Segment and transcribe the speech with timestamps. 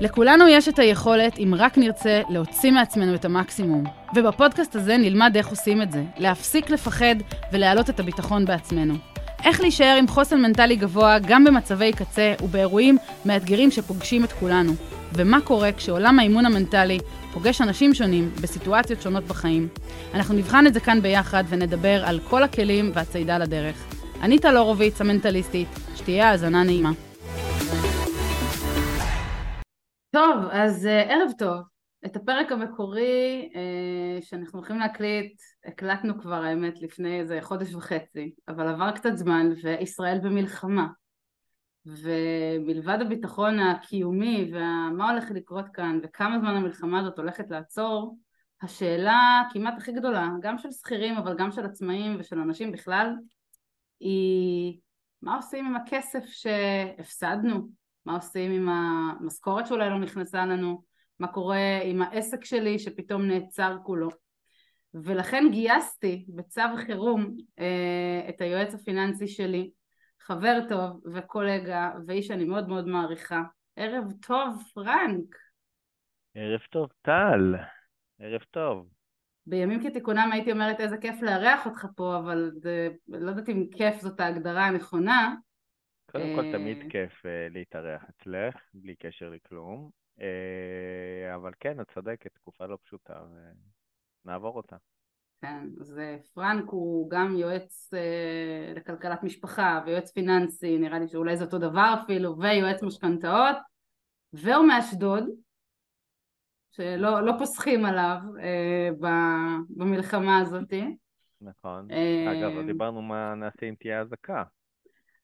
[0.00, 3.84] לכולנו יש את היכולת, אם רק נרצה, להוציא מעצמנו את המקסימום.
[4.16, 7.14] ובפודקאסט הזה נלמד איך עושים את זה, להפסיק לפחד
[7.52, 8.94] ולהעלות את הביטחון בעצמנו.
[9.44, 14.72] איך להישאר עם חוסן מנטלי גבוה גם במצבי קצה ובאירועים מאתגרים שפוגשים את כולנו.
[15.12, 16.98] ומה קורה כשעולם האימון המנטלי
[17.32, 19.68] פוגש אנשים שונים בסיטואציות שונות בחיים.
[20.14, 23.76] אנחנו נבחן את זה כאן ביחד ונדבר על כל הכלים והצעידה לדרך.
[24.22, 27.09] אני טל הורוביץ, המנטליסטית, שתהיה האזנה נעימה.
[30.10, 31.60] טוב, אז uh, ערב טוב.
[32.06, 38.68] את הפרק המקורי uh, שאנחנו הולכים להקליט, הקלטנו כבר האמת לפני איזה חודש וחצי, אבל
[38.68, 40.86] עבר קצת זמן וישראל במלחמה.
[41.86, 48.18] ומלבד הביטחון הקיומי ומה הולך לקרות כאן וכמה זמן המלחמה הזאת הולכת לעצור,
[48.62, 53.14] השאלה כמעט הכי גדולה, גם של שכירים אבל גם של עצמאים ושל אנשים בכלל,
[54.00, 54.78] היא
[55.22, 57.68] מה עושים עם הכסף שהפסדנו,
[58.10, 60.82] מה עושים עם המשכורת שאולי לא נכנסה לנו,
[61.20, 64.08] מה קורה עם העסק שלי שפתאום נעצר כולו.
[64.94, 69.70] ולכן גייסתי בצו חירום אה, את היועץ הפיננסי שלי
[70.20, 73.42] חבר טוב וקולגה ואיש שאני מאוד מאוד מעריכה.
[73.76, 75.36] ערב טוב, פרנק.
[76.34, 77.54] ערב טוב, טל.
[78.20, 78.86] ערב טוב.
[79.46, 84.00] בימים כתיקונם הייתי אומרת איזה כיף לארח אותך פה, אבל זה, לא יודעת אם כיף
[84.00, 85.34] זאת ההגדרה הנכונה.
[86.12, 89.90] קודם כל, תמיד אה, כיף אה, להתארח אצלך, בלי קשר לכלום.
[90.20, 93.20] אה, אבל כן, את צודקת, תקופה לא פשוטה,
[94.24, 94.76] ונעבור אותה.
[95.42, 96.00] כן, אז
[96.34, 101.94] פרנק הוא גם יועץ אה, לכלכלת משפחה ויועץ פיננסי, נראה לי שאולי זה אותו דבר
[102.02, 103.56] אפילו, ויועץ משכנתאות,
[104.32, 105.24] והוא מאשדוד,
[106.70, 108.88] שלא לא פוסחים עליו אה,
[109.76, 110.72] במלחמה הזאת.
[111.40, 111.90] נכון.
[111.90, 114.44] אה, אגב, לא דיברנו מה נעשה אם תהיה אזעקה.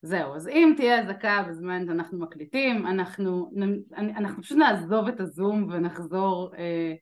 [0.02, 3.50] זהו, אז אם תהיה אזעקה בזמן שאנחנו מקליטים, אנחנו,
[3.96, 6.94] אנחנו פשוט נעזוב את הזום ונחזור אה,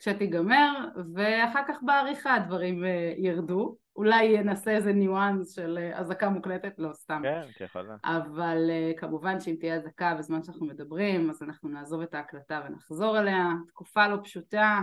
[0.00, 3.76] כשתיגמר, ואחר כך בעריכה הדברים אה, ירדו.
[3.96, 7.20] אולי נעשה איזה ניואנס של אה, אזעקה מוקלטת, לא סתם.
[7.22, 7.96] כן, כיכולה.
[8.04, 13.18] אבל אה, כמובן שאם תהיה אזעקה בזמן שאנחנו מדברים, אז אנחנו נעזוב את ההקלטה ונחזור
[13.18, 13.48] אליה.
[13.68, 14.80] תקופה לא פשוטה,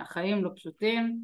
[0.00, 1.18] החיים לא פשוטים,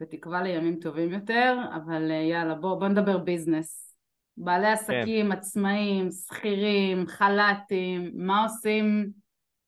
[0.00, 3.89] בתקווה לימים טובים יותר, אבל יאללה, בואו בוא נדבר ביזנס.
[4.36, 4.72] בעלי כן.
[4.72, 5.32] עסקים, כן.
[5.32, 9.12] עצמאים, שכירים, חל"תים, מה עושים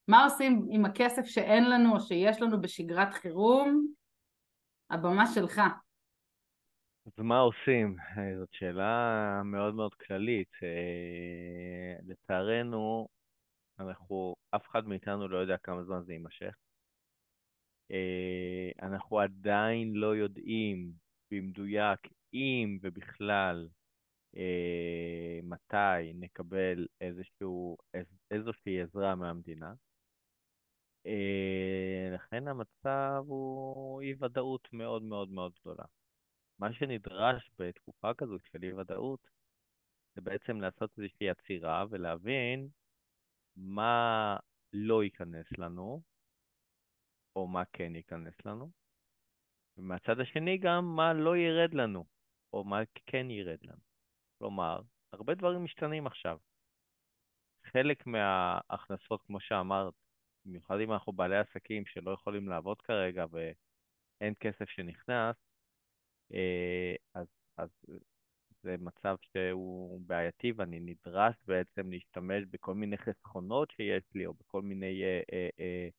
[0.07, 3.87] מה עושים עם הכסף שאין לנו או שיש לנו בשגרת חירום?
[4.89, 5.61] הבמה שלך.
[7.05, 7.95] אז מה עושים?
[8.39, 10.51] זאת שאלה מאוד מאוד כללית.
[10.63, 13.07] אה, לצערנו,
[13.79, 16.55] אנחנו, אף אחד מאיתנו לא יודע כמה זמן זה יימשך.
[17.91, 20.91] אה, אנחנו עדיין לא יודעים
[21.31, 21.99] במדויק
[22.33, 23.67] אם ובכלל
[24.37, 27.77] אה, מתי נקבל איזשהו,
[28.31, 29.73] איזושהי עזרה מהמדינה.
[31.05, 35.85] אה, לכן המצב הוא אי ודאות מאוד מאוד מאוד גדולה.
[36.59, 39.27] מה שנדרש בתקופה כזו של אי ודאות
[40.15, 42.67] זה בעצם לעשות איזושהי עצירה ולהבין
[43.55, 44.37] מה
[44.73, 46.01] לא ייכנס לנו,
[47.35, 48.71] או מה כן ייכנס לנו,
[49.77, 52.05] ומהצד השני גם מה לא ירד לנו,
[52.53, 53.92] או מה כן ירד לנו.
[54.43, 54.81] כלומר,
[55.13, 56.37] הרבה דברים משתנים עכשיו.
[57.65, 59.93] חלק מההכנסות, כמו שאמרת,
[60.45, 65.35] במיוחד אם אנחנו בעלי עסקים שלא יכולים לעבוד כרגע ואין כסף שנכנס,
[66.33, 67.27] אה, אז,
[67.57, 67.69] אז
[68.63, 74.61] זה מצב שהוא בעייתי ואני נדרש בעצם להשתמש בכל מיני חסכונות שיש לי או בכל
[74.61, 75.89] מיני אה, אה, אה,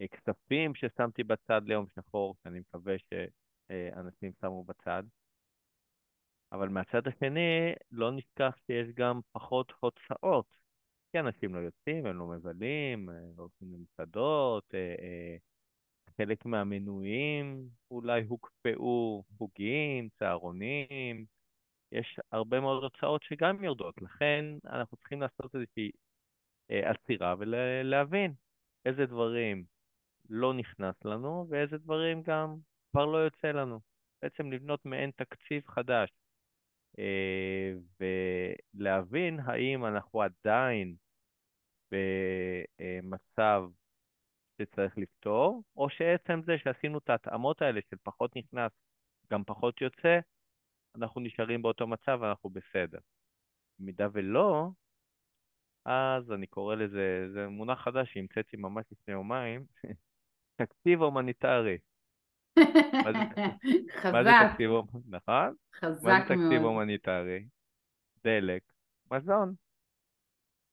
[0.00, 5.02] אה, כספים ששמתי בצד ליום שחור, שאני מקווה שאנשים שמו בצד.
[6.52, 10.46] אבל מהצד השני, לא נשכח שיש גם פחות הוצאות.
[11.12, 15.36] כי אנשים לא יוצאים, הם לא מבלים, לא הולכים למסעדות, אה, אה,
[16.16, 21.26] חלק מהמנויים אולי הוקפאו, חוגים, צהרונים,
[21.92, 25.90] יש הרבה מאוד הוצאות שגם יורדות, לכן אנחנו צריכים לעשות איזושהי
[26.68, 28.34] עצירה ולהבין
[28.86, 29.64] איזה דברים
[30.30, 32.56] לא נכנס לנו ואיזה דברים גם
[32.90, 33.80] כבר לא יוצא לנו.
[34.22, 36.10] בעצם לבנות מעין תקציב חדש
[38.00, 40.96] ולהבין האם אנחנו עדיין
[41.90, 43.64] במצב
[44.62, 48.72] שצריך לפתור, או שעצם זה שעשינו את ההתאמות האלה של פחות נכנס,
[49.32, 50.18] גם פחות יוצא,
[50.96, 52.98] אנחנו נשארים באותו מצב ואנחנו בסדר.
[53.78, 54.70] במידה ולא,
[55.84, 59.66] אז אני קורא לזה, זה מונח חדש שהמצאתי ממש לפני יומיים,
[60.62, 61.78] תקציב הומניטרי.
[63.04, 63.38] חזק.
[64.12, 64.70] מה זה תקציב?
[65.08, 65.54] נכון?
[65.74, 66.12] חזק מאוד.
[66.12, 67.44] מה זה תקציב הומניטרי?
[68.24, 68.62] דלק,
[69.12, 69.54] מזון.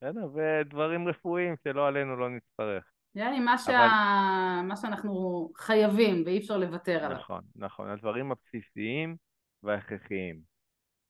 [0.01, 2.83] בסדר, ודברים רפואיים שלא עלינו לא נצטרך.
[3.15, 3.71] יעני, מה, שה...
[3.85, 7.17] אבל- מה שאנחנו חייבים ואי אפשר לוותר עליו.
[7.17, 9.15] נכון, נכון, הדברים הבסיסיים
[9.63, 10.39] וההכרחיים,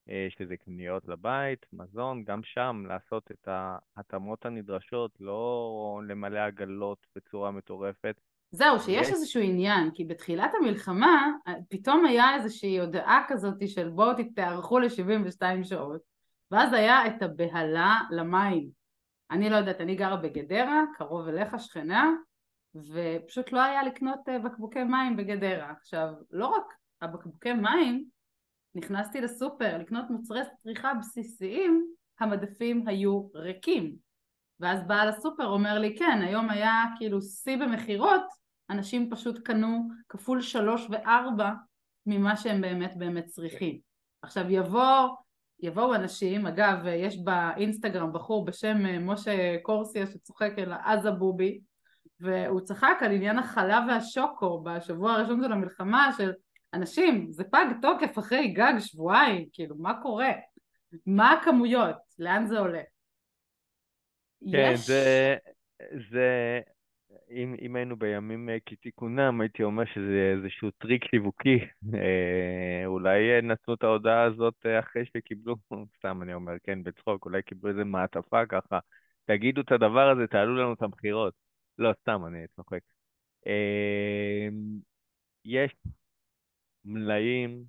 [0.10, 3.48] אה, שזה קניות לבית, מזון, גם שם לעשות את
[3.98, 8.16] ההתאמות הנדרשות, לא למלא עגלות בצורה מטורפת.
[8.56, 11.32] זהו, שיש יש- איזשהו עניין, כי בתחילת המלחמה
[11.70, 16.02] פתאום היה איזושהי הודעה כזאת של בואו תתארכו ל-72 שעות,
[16.52, 18.70] ואז היה את הבהלה למים.
[19.32, 22.12] אני לא יודעת, אני גרה בגדרה, קרוב אליך, שכנה,
[22.76, 25.72] ופשוט לא היה לקנות אה, בקבוקי מים בגדרה.
[25.72, 26.64] עכשיו, לא רק
[27.02, 28.06] הבקבוקי מים,
[28.76, 31.86] נכנסתי לסופר לקנות מוצרי צריכה בסיסיים,
[32.20, 33.96] המדפים היו ריקים.
[34.60, 40.42] ואז בעל הסופר אומר לי, כן, היום היה כאילו שיא במכירות, אנשים פשוט קנו כפול
[40.42, 41.52] שלוש וארבע
[42.06, 43.80] ממה שהם באמת באמת צריכים.
[44.22, 45.08] עכשיו יבוא,
[45.60, 51.60] יבואו אנשים, אגב, יש באינסטגרם בחור בשם אה, משה קורסיה שצוחק אל עזה בובי,
[52.20, 56.32] והוא צחק על עניין החלב והשוקו בשבוע הראשון של המלחמה, של
[56.74, 60.32] אנשים, זה פג תוקף אחרי גג שבועיים, כאילו, מה קורה?
[61.06, 61.96] מה הכמויות?
[62.20, 62.82] לאן זה עולה?
[64.52, 64.88] כן, יש...
[64.88, 65.36] זה,
[66.12, 66.60] זה,
[67.30, 71.60] אם, אם היינו בימים אה, כתיקונם, הייתי אומר שזה איזשהו טריק שיווקי.
[71.94, 75.56] אה, אולי אה, נתנו את ההודעה הזאת אחרי שקיבלו,
[75.98, 78.80] סתם אני אומר, כן, בצחוק, אולי קיבלו איזה מעטפה ככה.
[79.26, 81.34] תגידו את הדבר הזה, תעלו לנו את המכירות.
[81.78, 82.80] לא, סתם, אני צוחק.
[85.46, 85.76] יש
[86.86, 87.64] מלאים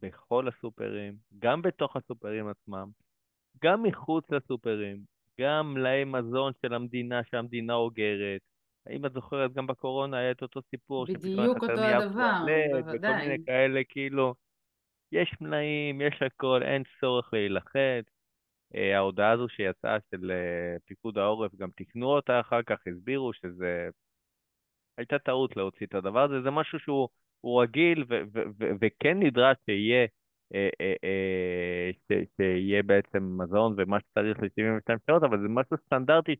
[0.00, 2.88] בכל הסופרים, גם בתוך הסופרים עצמם,
[3.64, 5.04] גם מחוץ לסופרים,
[5.40, 8.51] גם מלאי מזון של המדינה שהמדינה אוגרת.
[8.90, 12.04] אם את זוכרת, גם בקורונה היה את אותו סיפור, בדיוק אותו הדבר, טואלט
[12.72, 13.28] וכל בוודאי.
[13.28, 14.34] מיני כאלה, כאילו,
[15.12, 18.04] יש מלאים, יש הכל, אין צורך להילחץ.
[18.74, 23.88] אה, ההודעה הזו שיצאה של אה, פיקוד העורף, גם תיקנו אותה אחר כך, הסבירו שזה...
[24.98, 27.08] הייתה טעות להוציא את הדבר הזה, זה משהו שהוא
[27.40, 30.06] הוא רגיל ו- ו- ו- וכן נדרש שיהיה,
[30.54, 36.36] אה, אה, אה, ש- שיהיה בעצם מזון ומה שצריך ל-72 שעות, אבל זה משהו סטנדרטי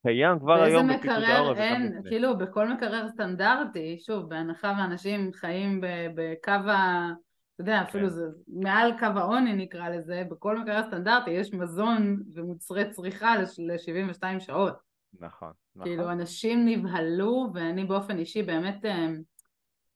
[0.00, 2.10] שקיים כבר באיזה היום בפיקוד מקרר העורף וגם אין, לפני.
[2.10, 5.80] כאילו בכל מקרר סטנדרטי, שוב, בהנחה ואנשים חיים
[6.14, 7.10] בקו ה...
[7.54, 8.14] אתה יודע, אפילו כן.
[8.14, 14.90] זה מעל קו העוני נקרא לזה, בכל מקרר סטנדרטי יש מזון ומוצרי צריכה ל-72 שעות.
[15.20, 15.52] נכון,
[15.82, 16.12] כאילו נכון.
[16.12, 19.08] אנשים נבהלו ואני באופן אישי באמת אה,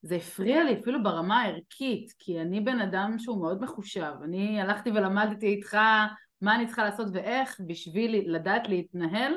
[0.01, 4.91] זה הפריע לי אפילו ברמה הערכית כי אני בן אדם שהוא מאוד מחושב אני הלכתי
[4.91, 5.77] ולמדתי איתך
[6.41, 9.33] מה אני צריכה לעשות ואיך בשביל לדעת להתנהל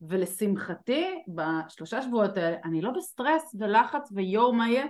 [0.00, 4.86] ולשמחתי בשלושה שבועות האלה אני לא בסטרס ולחץ ויואו מה יהיה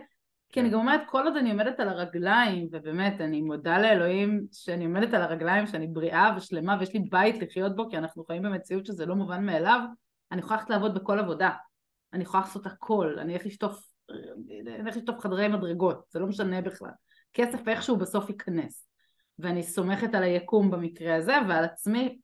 [0.52, 0.74] כי אני כן.
[0.74, 5.22] גם אומרת כל עוד אני עומדת על הרגליים ובאמת אני מודה לאלוהים שאני עומדת על
[5.22, 9.14] הרגליים שאני בריאה ושלמה ויש לי בית לחיות בו כי אנחנו חיים במציאות שזה לא
[9.14, 9.80] מובן מאליו
[10.32, 11.50] אני יכולה ללכת לעבוד בכל עבודה,
[12.12, 16.60] אני יכולה לעשות הכל, אני אלך לשטוף, אני אלך לשטוף חדרי מדרגות, זה לא משנה
[16.60, 16.90] בכלל.
[17.34, 18.86] כסף איכשהו בסוף ייכנס.
[19.38, 22.20] ואני סומכת על היקום במקרה הזה ועל עצמי.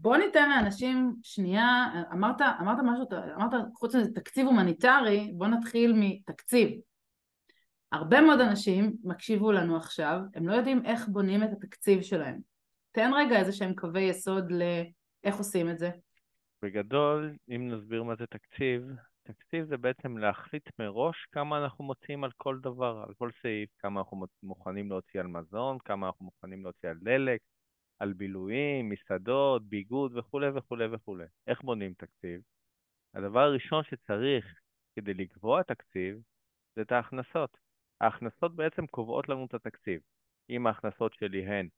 [0.00, 6.68] בוא ניתן לאנשים שנייה, אמרת, אמרת משהו, אמרת חוץ מזה תקציב הומניטרי, בוא נתחיל מתקציב.
[7.92, 12.38] הרבה מאוד אנשים מקשיבו לנו עכשיו, הם לא יודעים איך בונים את התקציב שלהם.
[12.92, 15.90] תן רגע איזה שהם קווי יסוד לאיך עושים את זה.
[16.62, 18.82] בגדול, אם נסביר מה זה תקציב,
[19.22, 24.00] תקציב זה בעצם להחליט מראש כמה אנחנו מוציאים על כל דבר, על כל סעיף, כמה
[24.00, 27.40] אנחנו מוכנים להוציא על מזון, כמה אנחנו מוכנים להוציא על דלק,
[27.98, 31.24] על בילויים, מסעדות, ביגוד וכולי וכולי וכולי.
[31.46, 32.40] איך בונים תקציב?
[33.14, 34.60] הדבר הראשון שצריך
[34.96, 36.20] כדי לקבוע תקציב
[36.76, 37.56] זה את ההכנסות.
[38.00, 40.00] ההכנסות בעצם קובעות לנו את התקציב.
[40.50, 41.68] אם ההכנסות שלי הן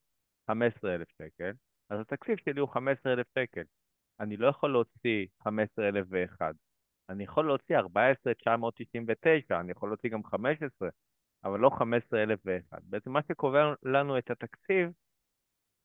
[0.50, 1.52] 15,000 שקל,
[1.90, 3.62] אז התקציב שלי הוא 15,000 שקל.
[4.20, 6.54] אני לא יכול להוציא 15,001.
[7.08, 10.88] אני יכול להוציא 14,999, אני יכול להוציא גם 15,
[11.44, 12.82] אבל לא 15,001.
[12.82, 14.92] בעצם מה שקובע לנו את התקציב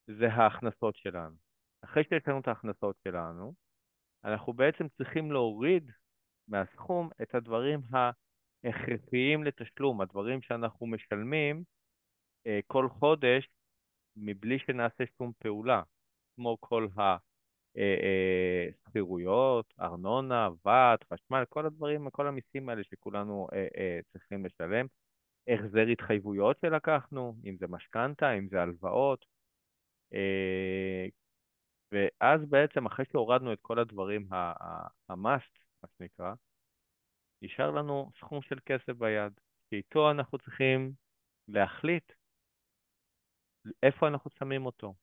[0.08, 1.36] זה ההכנסות שלנו.
[1.84, 3.54] אחרי שיש לנו את ההכנסות שלנו,
[4.24, 5.92] אנחנו בעצם צריכים להוריד
[6.48, 11.64] מהסכום את הדברים ההכרחיים לתשלום, הדברים שאנחנו משלמים
[12.48, 13.50] אה, כל חודש
[14.16, 15.82] מבלי שנעשה שום פעולה,
[16.36, 17.18] כמו כל ה...
[17.78, 18.68] אה, אה,
[19.80, 24.86] ארנונה, ועד, חשמל, כל הדברים, כל המיסים האלה שכולנו אה, אה, צריכים לשלם,
[25.48, 29.26] החזר התחייבויות שלקחנו, אם זה משכנתה, אם זה הלוואות,
[31.92, 36.34] ואז בעצם אחרי שהורדנו את כל הדברים, ה-must, מה שנקרא,
[37.42, 39.34] נשאר לנו סכום של כסף ביד,
[39.70, 40.92] שאיתו אנחנו צריכים
[41.48, 42.12] להחליט
[43.84, 44.94] איפה אנחנו שמים אותו.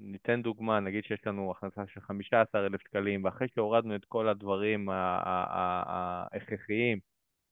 [0.00, 4.88] ניתן דוגמה, נגיד שיש לנו הכנסה של 15,000 שקלים, ואחרי שהורדנו את כל הדברים
[6.32, 6.98] ההכרחיים,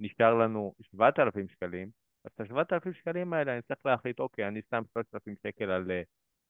[0.00, 1.90] נשאר לנו 7,000 שקלים,
[2.24, 5.90] אז את ה-7,000 שקלים האלה אני צריך להחליט, אוקיי, אני שם 3,000 שקל על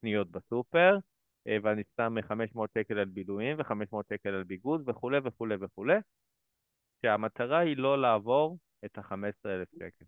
[0.06, 0.98] קניות בסופר,
[1.46, 5.98] אה, ואני שם 500 שקל על בילויים ו-500 שקל על ביגוד וכולי וכולי וכולי,
[7.02, 10.04] שהמטרה היא לא לעבור את ה-15,000 שקל.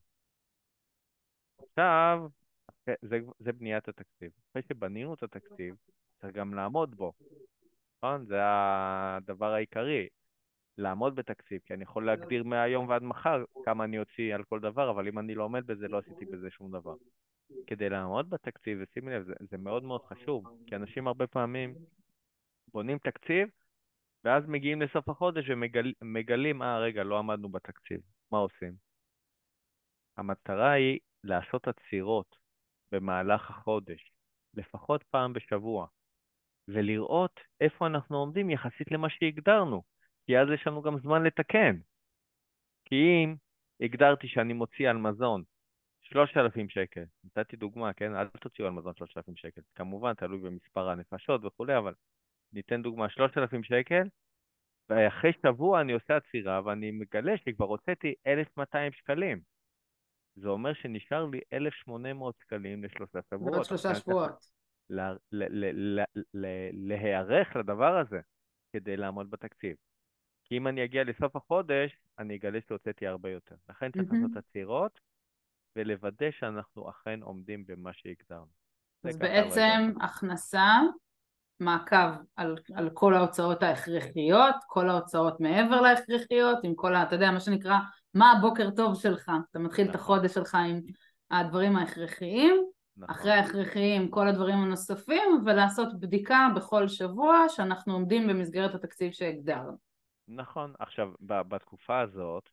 [1.58, 2.28] עכשיו,
[3.02, 4.30] זה, זה בניית התקציב.
[4.50, 5.74] אחרי שבנינו את התקציב,
[6.20, 7.12] צריך גם לעמוד בו,
[7.96, 8.26] נכון?
[8.26, 10.08] זה הדבר העיקרי,
[10.78, 14.90] לעמוד בתקציב, כי אני יכול להגדיר מהיום ועד מחר כמה אני אוציא על כל דבר,
[14.90, 16.94] אבל אם אני לא עומד בזה, לא עשיתי בזה שום דבר.
[17.66, 21.74] כדי לעמוד בתקציב, ושימי לב, זה, זה מאוד מאוד חשוב, כי אנשים הרבה פעמים
[22.72, 23.48] בונים תקציב,
[24.24, 25.44] ואז מגיעים לסוף החודש
[26.00, 28.00] ומגלים, אה, רגע, לא עמדנו בתקציב,
[28.32, 28.72] מה עושים?
[30.16, 32.36] המטרה היא לעשות עצירות
[32.92, 34.12] במהלך החודש,
[34.54, 35.86] לפחות פעם בשבוע,
[36.68, 39.82] ולראות איפה אנחנו עומדים יחסית למה שהגדרנו,
[40.26, 41.76] כי אז יש לנו גם זמן לתקן.
[42.84, 43.34] כי אם
[43.80, 45.42] הגדרתי שאני מוציא על מזון
[46.12, 48.14] 3,000 שקל, נתתי דוגמה, כן?
[48.14, 51.94] אל תוציאו על מזון 3,000 שקל, כמובן, תלוי במספר הנפשות וכולי, אבל
[52.52, 54.08] ניתן דוגמה, 3,000 שקל,
[54.88, 59.40] ואחרי שבוע אני עושה עצירה ואני מגלה שכבר הוצאתי 1,200 שקלים.
[60.36, 63.52] זה אומר שנשאר לי 1,800 שקלים לשלושה שבועות.
[63.52, 64.46] ועוד שלושה שבועות.
[66.72, 68.20] להיערך לדבר הזה
[68.72, 69.76] כדי לעמוד בתקציב.
[70.44, 73.54] כי אם אני אגיע לסוף החודש, אני אגלה שהוצאתי הרבה יותר.
[73.68, 75.00] לכן צריך לעשות עצירות
[75.76, 78.58] ולוודא שאנחנו אכן עומדים במה שהגדרנו.
[79.04, 80.78] אז בעצם הכנסה,
[81.60, 81.96] מעקב
[82.36, 87.02] על, על כל ההוצאות ההכרחיות, כל ההוצאות מעבר להכרחיות, עם כל ה...
[87.02, 87.78] אתה יודע, מה שנקרא
[88.14, 89.94] מה הבוקר טוב שלך, אתה מתחיל נכון.
[89.94, 90.80] את החודש שלך עם
[91.30, 92.64] הדברים ההכרחיים,
[92.96, 93.14] נכון.
[93.14, 99.76] אחרי ההכרחיים כל הדברים הנוספים, ולעשות בדיקה בכל שבוע שאנחנו עומדים במסגרת התקציב שהגדרנו.
[100.28, 102.48] נכון, עכשיו בתקופה הזאת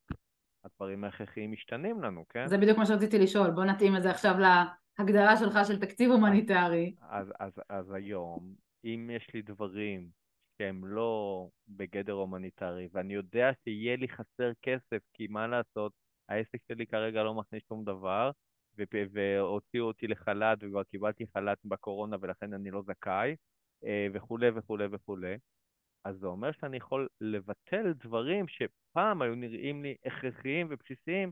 [0.66, 2.48] הדברים ההכרחיים משתנים לנו, כן?
[2.48, 6.96] זה בדיוק מה שרציתי לשאול, בוא נתאים את זה עכשיו להגדרה שלך של תקציב הומניטרי.
[7.02, 8.56] אז, אז, אז היום,
[8.86, 10.10] אם יש לי דברים
[10.58, 15.92] שהם לא בגדר הומניטרי, ואני יודע שיהיה לי חסר כסף, כי מה לעשות,
[16.30, 18.32] העסק שלי כרגע לא מכניס שום דבר,
[19.14, 23.36] והוציאו אותי לחל"ת, וכבר קיבלתי חל"ת בקורונה ולכן אני לא זכאי,
[23.86, 25.36] אה, וכולי וכולי וכולי.
[26.06, 31.32] אז זה אומר שאני יכול לבטל דברים שפעם היו נראים לי הכרחיים ובסיסיים,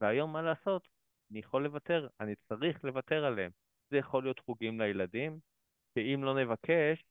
[0.00, 0.88] והיום מה לעשות?
[1.30, 3.50] אני יכול לוותר, אני צריך לוותר עליהם.
[3.90, 5.38] זה יכול להיות חוגים לילדים,
[5.94, 7.04] שאם לא נבקש,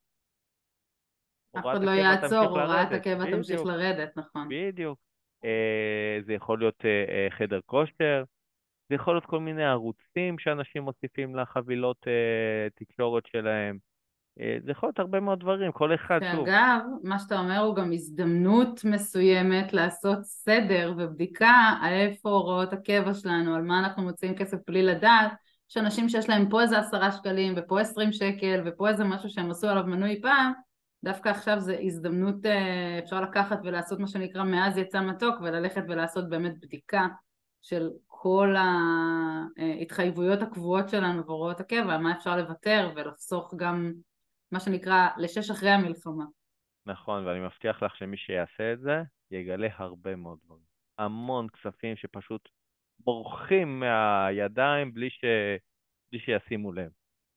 [1.59, 4.47] אף אחד לא יעצור, הוראת הקבע תמשיך לרדת, נכון.
[4.49, 4.99] בדיוק.
[5.45, 8.23] אה, זה יכול להיות אה, אה, חדר כושר,
[8.89, 12.07] זה יכול להיות כל מיני ערוצים שאנשים מוסיפים לחבילות
[12.75, 13.77] תקשורת שלהם.
[14.37, 16.45] זה יכול להיות הרבה מאוד דברים, כל אחד, שוב.
[16.45, 23.13] שאגב, מה שאתה אומר הוא גם הזדמנות מסוימת לעשות סדר ובדיקה על איפה הוראות הקבע
[23.13, 25.31] שלנו, על מה אנחנו מוציאים כסף בלי לדעת,
[25.69, 29.51] יש אנשים שיש להם פה איזה עשרה שקלים ופה עשרים שקל ופה איזה משהו שהם
[29.51, 30.53] עשו עליו מנוי פעם,
[31.03, 36.29] דווקא עכשיו זו הזדמנות, אה, אפשר לקחת ולעשות מה שנקרא מאז יצא מתוק וללכת ולעשות
[36.29, 37.07] באמת בדיקה
[37.61, 38.55] של כל
[39.57, 43.93] ההתחייבויות הקבועות שלנו והוראות הקבע, מה אפשר לוותר ולחסוך גם
[44.55, 46.25] מה שנקרא לשש אחרי המלחמה.
[46.85, 50.63] נכון, ואני מבטיח לך שמי שיעשה את זה יגלה הרבה מאוד דברים.
[50.97, 52.49] המון כספים שפשוט
[52.99, 55.25] בורחים מהידיים בלי, ש...
[56.11, 56.89] בלי שישימו לב.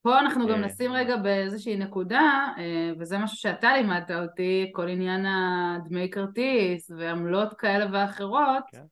[0.03, 4.89] פה אנחנו גם אה, נשים רגע באיזושהי נקודה, אה, וזה משהו שאתה לימדת אותי, כל
[4.89, 8.65] עניין הדמי כרטיס ועמלות כאלה ואחרות.
[8.73, 8.79] כן.
[8.79, 8.85] אה,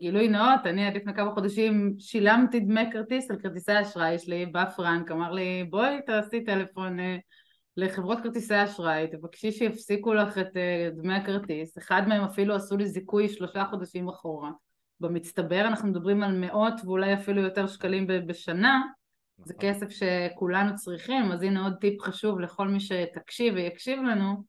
[0.00, 4.64] גילוי נאות, אני עד לפני כמה חודשים שילמתי דמי כרטיס על כרטיסי האשראי שלי, בא
[4.64, 6.98] פרנק, אמר לי בואי תעשי טלפון
[7.76, 10.56] לחברות כרטיסי אשראי, תבקשי שיפסיקו לך את
[10.96, 14.50] דמי הכרטיס, אחד מהם אפילו עשו לי זיכוי שלושה חודשים אחורה.
[15.00, 18.82] במצטבר אנחנו מדברים על מאות ואולי אפילו יותר שקלים בשנה,
[19.44, 19.70] זה נכון.
[19.70, 24.44] כסף שכולנו צריכים, אז הנה עוד טיפ חשוב לכל מי שתקשיב ויקשיב לנו,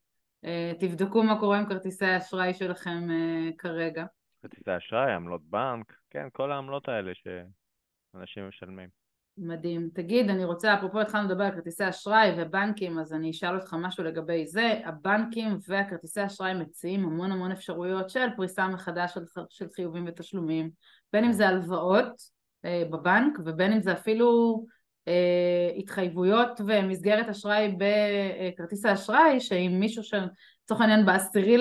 [0.46, 4.06] אה, תבדקו מה קורה עם כרטיסי האשראי שלכם אה, כרגע.
[4.48, 8.90] כרטיסי אשראי, עמלות בנק, כן, כל העמלות האלה שאנשים משלמים.
[9.38, 9.90] מדהים.
[9.94, 14.04] תגיד, אני רוצה, אפרופו התחלנו לדבר על כרטיסי אשראי ובנקים, אז אני אשאל אותך משהו
[14.04, 14.74] לגבי זה.
[14.86, 20.70] הבנקים והכרטיסי אשראי מציעים המון המון אפשרויות של פריסה מחדש של, של חיובים ותשלומים,
[21.14, 22.22] בין אם זה הלוואות
[22.66, 24.64] אה, בבנק ובין אם זה אפילו
[25.08, 31.58] אה, התחייבויות ומסגרת אשראי בכרטיס האשראי, שאם מישהו שלצורך העניין בעשירי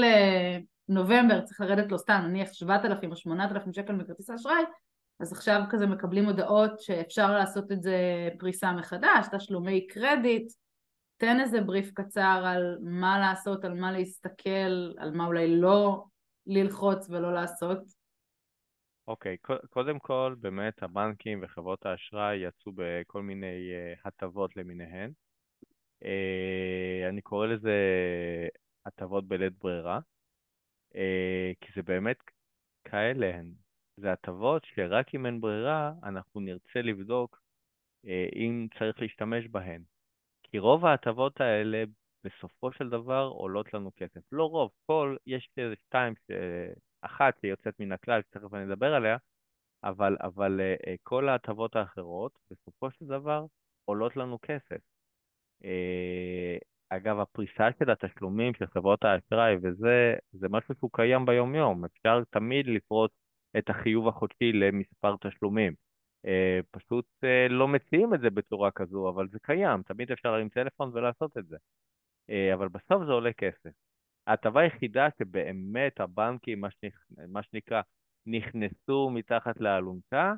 [0.88, 4.62] לנובמבר צריך לרדת לו סתם, נניח 7,000 או 8,000 שקל מכרטיס האשראי,
[5.20, 10.52] אז עכשיו כזה מקבלים הודעות שאפשר לעשות את זה פריסה מחדש, תשלומי קרדיט,
[11.16, 16.04] תן איזה בריף קצר על מה לעשות, על מה להסתכל, על מה אולי לא
[16.46, 17.78] ללחוץ ולא לעשות.
[19.08, 25.10] אוקיי, okay, קודם כל, באמת הבנקים וחברות האשראי יצאו בכל מיני uh, הטבות למיניהן.
[26.02, 27.74] Uh, אני קורא לזה
[28.86, 30.00] הטבות בלית ברירה,
[31.60, 32.16] כי זה באמת
[32.84, 33.52] כאלה הן.
[33.96, 37.40] זה הטבות שרק אם אין ברירה, אנחנו נרצה לבדוק
[38.06, 39.82] uh, אם צריך להשתמש בהן.
[40.42, 41.84] כי רוב ההטבות האלה
[42.24, 44.20] בסופו של דבר עולות לנו כסף.
[44.32, 46.14] לא רוב, כל, יש איזה שתיים,
[47.00, 49.16] אחת שיוצאת מן הכלל, שתכף אני אדבר עליה,
[49.84, 50.60] אבל, אבל
[51.02, 53.46] כל ההטבות האחרות בסופו של דבר
[53.84, 54.80] עולות לנו כסף.
[56.88, 62.66] אגב, הפריסה של התשלומים של חברות האשראי, וזה זה משהו שהוא קיים ביום-יום, אפשר תמיד
[62.66, 63.10] לפרוס
[63.58, 65.74] את החיוב החודשי למספר תשלומים.
[66.26, 70.48] Uh, פשוט uh, לא מציעים את זה בצורה כזו, אבל זה קיים, תמיד אפשר להרים
[70.48, 71.56] טלפון ולעשות את זה.
[72.30, 73.70] Uh, אבל בסוף זה עולה כסף.
[74.26, 76.94] ההטבה היחידה שבאמת הבנקים, מה, שנכ...
[77.28, 77.80] מה שנקרא,
[78.26, 80.34] נכנסו מתחת לאלונקה,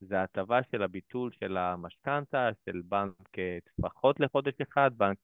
[0.00, 5.18] זה ההטבה של הביטול של המשכנתה, של בנק טפחות לחודש אחד, בנק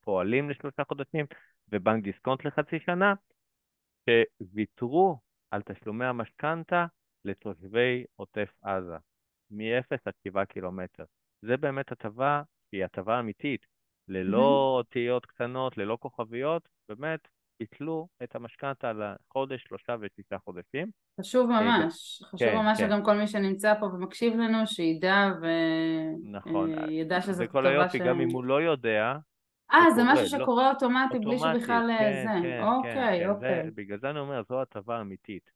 [0.00, 1.26] פועלים לשלושה חודשים
[1.68, 3.14] ובנק דיסקונט לחצי שנה,
[4.10, 5.18] שוויתרו
[5.50, 6.86] על תשלומי המשכנתה
[7.24, 8.96] לתושבי עוטף עזה,
[9.50, 11.04] מ-0 עד 7 קילומטר.
[11.42, 13.66] זה באמת הטבה שהיא הטבה אמיתית,
[14.08, 17.28] ללא אותיות קטנות, ללא כוכביות, באמת
[17.60, 20.90] ביטלו את המשכנתה לחודש, שלושה ושישה חודשים.
[21.20, 22.86] חשוב אה, ממש, חשוב כן, ממש כן.
[22.86, 26.70] שגם כל מי שנמצא פה ומקשיב לנו, שידע וידע נכון.
[27.20, 27.48] שזו טובה ש...
[27.48, 29.16] וכל היופי, גם אם הוא לא יודע...
[29.72, 30.44] אה, זה משהו לא.
[30.44, 32.48] שקורה אוטומטי, בלי שבכלל אה, כן, זה.
[32.48, 33.64] כן, אוקיי, כן, אוקיי.
[33.64, 35.50] זה, בגלל זה אני אומר, זו הטבה אמיתית.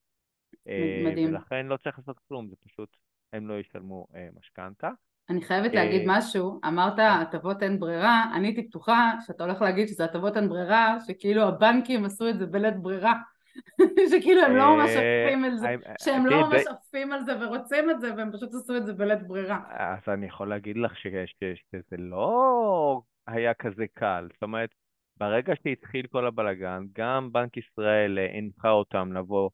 [0.68, 1.28] אה, מדהים.
[1.28, 2.96] ולכן לא צריך לעשות כלום, זה פשוט,
[3.32, 4.06] הם לא ישלמו
[4.38, 4.90] משכנתה.
[5.30, 7.02] אני חייבת להגיד אה, משהו, אמרת כן.
[7.02, 12.04] הטבות אין ברירה, אני הייתי בטוחה שאתה הולך להגיד שזה הטבות אין ברירה, שכאילו הבנקים
[12.04, 13.14] עשו את זה בלית ברירה,
[14.10, 17.90] שכאילו הם לא ממש עפים על זה, אה, שהם לא ממש עפים על זה ורוצים
[17.90, 19.60] את זה והם פשוט עשו את זה בלית ברירה.
[19.70, 24.70] אז אני יכול להגיד לך שזה לא היה כזה קל, זאת אומרת,
[25.16, 29.50] ברגע שהתחיל כל הבלגן, גם בנק ישראל אה, הנחה אותם לבוא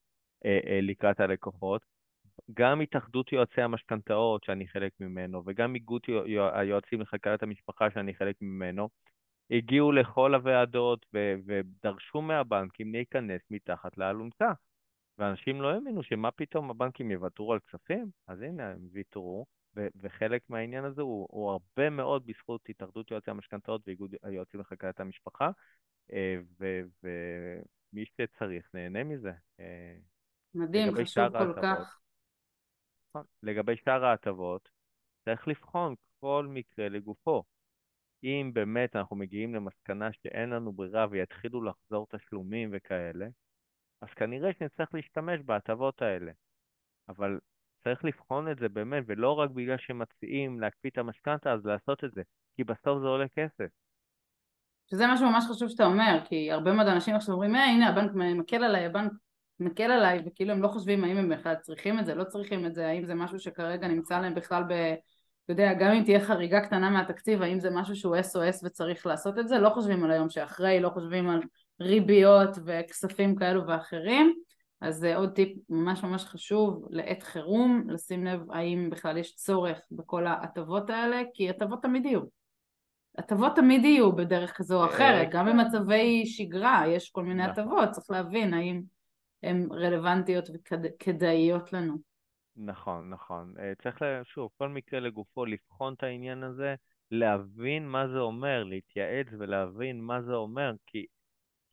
[0.83, 1.83] לקראת הלקוחות,
[2.55, 6.03] גם התאחדות יועצי המשכנתאות, שאני חלק ממנו, וגם איגוד
[6.53, 8.89] היועצים לכלכלת המשפחה, שאני חלק ממנו,
[9.51, 14.53] הגיעו לכל הוועדות ו- ודרשו מהבנקים להיכנס מתחת לאלונקה.
[15.19, 18.11] ואנשים לא האמינו שמה פתאום הבנקים יוותרו על כספים?
[18.27, 19.47] אז הנה, הם ויתרו,
[19.77, 25.01] ו- וחלק מהעניין הזה הוא, הוא הרבה מאוד בזכות התאחדות יועצי המשכנתאות ואיגוד היועצים לכלכלת
[25.01, 25.51] המשפחה,
[26.13, 29.33] אה, ומי שצריך נהנה מזה.
[29.61, 29.97] אה,
[30.55, 31.99] מדהים, חשוב כל כך.
[33.11, 33.25] נכון.
[33.43, 34.69] לגבי שאר ההטבות,
[35.25, 37.43] צריך לבחון כל מקרה לגופו.
[38.25, 43.27] אם באמת אנחנו מגיעים למסקנה שאין לנו ברירה ויתחילו לחזור תשלומים וכאלה,
[44.01, 46.33] אז כנראה שנצטרך להשתמש בהטבות האלה.
[47.09, 47.39] אבל
[47.85, 52.13] צריך לבחון את זה באמת, ולא רק בגלל שמציעים להקפיא את המשכנתה, אז לעשות את
[52.13, 52.23] זה,
[52.57, 53.69] כי בסוף זה עולה כסף.
[54.91, 58.11] שזה משהו ממש חשוב שאתה אומר, כי הרבה מאוד אנשים עכשיו אומרים, אה, הנה הבנק
[58.15, 59.13] מקל עליי, הבנק
[59.61, 62.75] מקל עליי, וכאילו הם לא חושבים האם הם בכלל צריכים את זה, לא צריכים את
[62.75, 64.95] זה, האם זה משהו שכרגע נמצא להם בכלל ב...
[65.45, 69.39] אתה יודע, גם אם תהיה חריגה קטנה מהתקציב, האם זה משהו שהוא SOS וצריך לעשות
[69.39, 71.41] את זה, לא חושבים על היום שאחרי, לא חושבים על
[71.81, 74.35] ריביות וכספים כאלו ואחרים,
[74.81, 79.79] אז זה עוד טיפ ממש ממש חשוב לעת חירום, לשים לב האם בכלל יש צורך
[79.91, 82.21] בכל ההטבות האלה, כי הטבות תמיד יהיו.
[83.19, 87.51] הטבות תמיד יהיו בדרך כזו או אחרת, גם במצבי שגרה יש כל מיני נכון.
[87.51, 88.83] הטבות, צריך להבין האם
[89.43, 90.45] הן רלוונטיות
[90.83, 91.95] וכדאיות לנו.
[92.57, 93.55] נכון, נכון.
[93.59, 96.75] אה, צריך, שוב, כל מקרה לגופו לבחון את העניין הזה,
[97.11, 101.07] להבין מה זה אומר, להתייעץ ולהבין מה זה אומר, כי,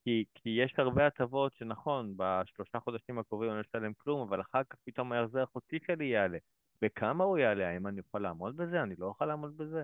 [0.04, 4.63] כי, כי יש הרבה הטבות שנכון, בשלושה חודשים הקרובים אני לא אשלם כלום, אבל אחר
[4.69, 6.38] כך פתאום ההחזר החודשי שלי יעלה.
[6.82, 7.69] בכמה הוא יעלה?
[7.69, 8.84] האם אני יכול לעמוד בזה?
[8.84, 9.84] אני לא יכול לעמוד בזה?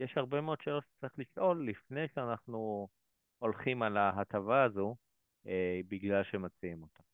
[0.00, 2.88] יש הרבה מאוד שאלות שצריך לשאול לפני שאנחנו
[3.38, 4.96] הולכים על ההטבה הזו,
[5.46, 7.09] אה, בגלל שמציעים אותה.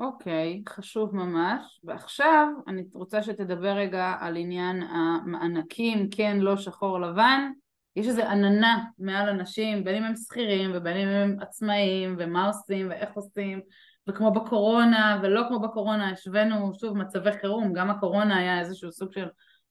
[0.00, 1.80] אוקיי, okay, חשוב ממש.
[1.84, 7.50] ועכשיו אני רוצה שתדבר רגע על עניין המענקים, כן, לא, שחור, לבן.
[7.96, 12.88] יש איזו עננה מעל אנשים, בין אם הם שכירים ובין אם הם עצמאים, ומה עושים
[12.90, 13.60] ואיך עושים,
[14.08, 19.28] וכמו בקורונה ולא כמו בקורונה, השווינו שוב מצבי חירום, גם הקורונה היה איזשהו סוג של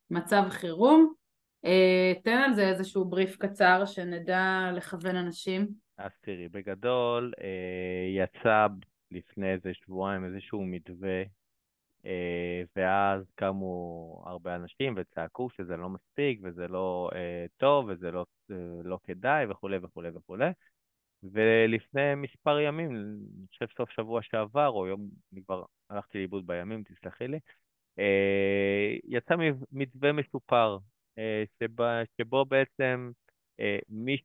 [0.10, 1.14] מצב חירום.
[1.66, 5.68] אה, תן על זה איזשהו בריף קצר שנדע לכוון אנשים.
[5.98, 8.68] אז תראי, בגדול אה, יצא
[9.12, 11.24] לפני איזה שבועיים איזשהו מתווה
[12.06, 18.26] אה, ואז קמו הרבה אנשים וצעקו שזה לא מספיק וזה לא אה, טוב וזה לא,
[18.52, 20.52] אה, לא כדאי וכולי וכולי וכולי.
[21.24, 26.84] ולפני מספר ימים, אני חושב סוף שבוע שעבר, או יום, אני כבר הלכתי לאיבוד בימים,
[26.84, 27.40] תסלחי לי,
[28.00, 29.36] אה, יצא
[29.72, 30.78] מתווה משופר,
[31.18, 33.12] אה, שבה, שבו בעצם
[33.60, 34.18] אה, מי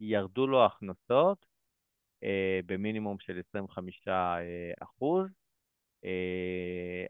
[0.00, 1.46] שירדו לו הכנסות
[2.66, 4.08] במינימום של 25
[4.80, 5.28] אחוז,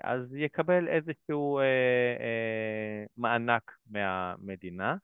[0.00, 1.60] אז יקבל איזשהו
[3.16, 4.96] מענק מהמדינה.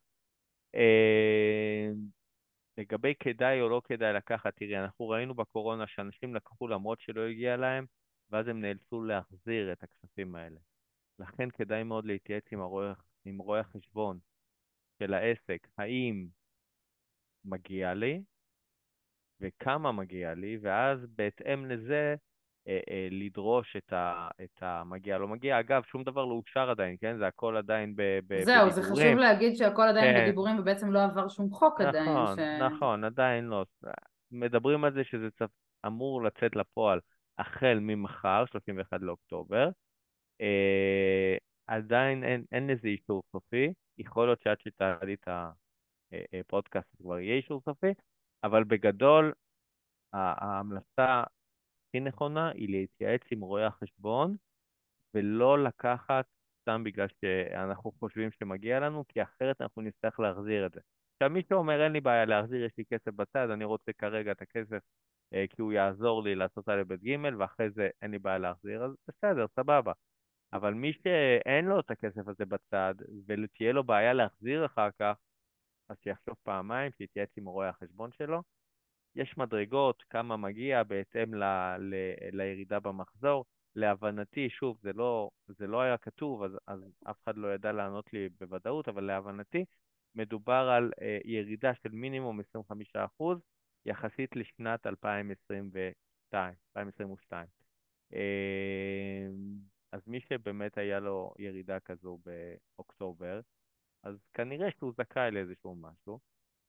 [2.78, 7.56] לגבי כדאי או לא כדאי לקחת, תראי, אנחנו ראינו בקורונה שאנשים לקחו למרות שלא הגיע
[7.56, 7.86] להם,
[8.30, 10.60] ואז הם נאלצו להחזיר את הכספים האלה.
[11.18, 12.92] לכן כדאי מאוד להתייעץ עם, הרואה,
[13.24, 14.18] עם רואה החשבון
[14.98, 16.26] של העסק, האם
[17.44, 18.22] מגיע לי
[19.40, 22.14] וכמה מגיע לי, ואז בהתאם לזה
[22.68, 25.60] אה, אה, לדרוש את, ה, את המגיע לא מגיע.
[25.60, 27.18] אגב, שום דבר לא אושר עדיין, כן?
[27.18, 28.70] זה הכל עדיין ב, ב, זהו, בדיבורים.
[28.70, 30.22] זהו, זה חשוב להגיד שהכל עדיין כן.
[30.22, 32.12] בדיבורים ובעצם לא עבר שום חוק נכון, עדיין.
[32.12, 32.40] נכון, ש...
[32.60, 33.64] נכון, עדיין לא.
[34.30, 35.28] מדברים על זה שזה
[35.86, 37.00] אמור לצאת לפועל
[37.38, 39.70] החל ממחר, 31 לאוקטובר.
[40.40, 47.02] אה, עדיין אין, אין לזה אישור סופי, יכול להיות שעד שתעלי את הפודקאסט אה, אה,
[47.02, 47.94] כבר יהיה אישור סופי,
[48.44, 49.32] אבל בגדול
[50.12, 51.22] ההמלצה
[51.88, 54.36] הכי נכונה היא להתייעץ עם רואי החשבון
[55.14, 56.26] ולא לקחת
[56.62, 60.80] סתם בגלל שאנחנו חושבים שמגיע לנו, כי אחרת אנחנו נצטרך להחזיר את זה.
[61.12, 64.42] עכשיו, מי שאומר אין לי בעיה להחזיר, יש לי כסף בצד, אני רוצה כרגע את
[64.42, 64.80] הכסף
[65.34, 68.84] אה, כי הוא יעזור לי לעשות א' ב' ג', ואחרי זה אין לי בעיה להחזיר,
[68.84, 69.92] אז בסדר, סבבה.
[70.52, 72.94] אבל מי שאין לו את הכסף הזה בצד,
[73.26, 75.16] ותהיה לו בעיה להחזיר אחר כך,
[75.90, 78.42] אז שיחשוב פעמיים, שיתייעץ עם רואה החשבון שלו.
[79.16, 81.44] יש מדרגות, כמה מגיע בהתאם ל,
[81.78, 81.94] ל,
[82.32, 83.44] לירידה במחזור.
[83.76, 88.12] להבנתי, שוב, זה לא, זה לא היה כתוב, אז, אז אף אחד לא ידע לענות
[88.12, 89.64] לי בוודאות, אבל להבנתי,
[90.14, 93.22] מדובר על אה, ירידה של מינימום 25%
[93.86, 96.54] יחסית לשנת 2022.
[96.76, 97.46] 2022.
[98.14, 99.26] אה,
[99.92, 103.40] אז מי שבאמת היה לו ירידה כזו באוקטובר,
[104.04, 106.18] אז כנראה שהוא זכאי לאיזשהו משהו.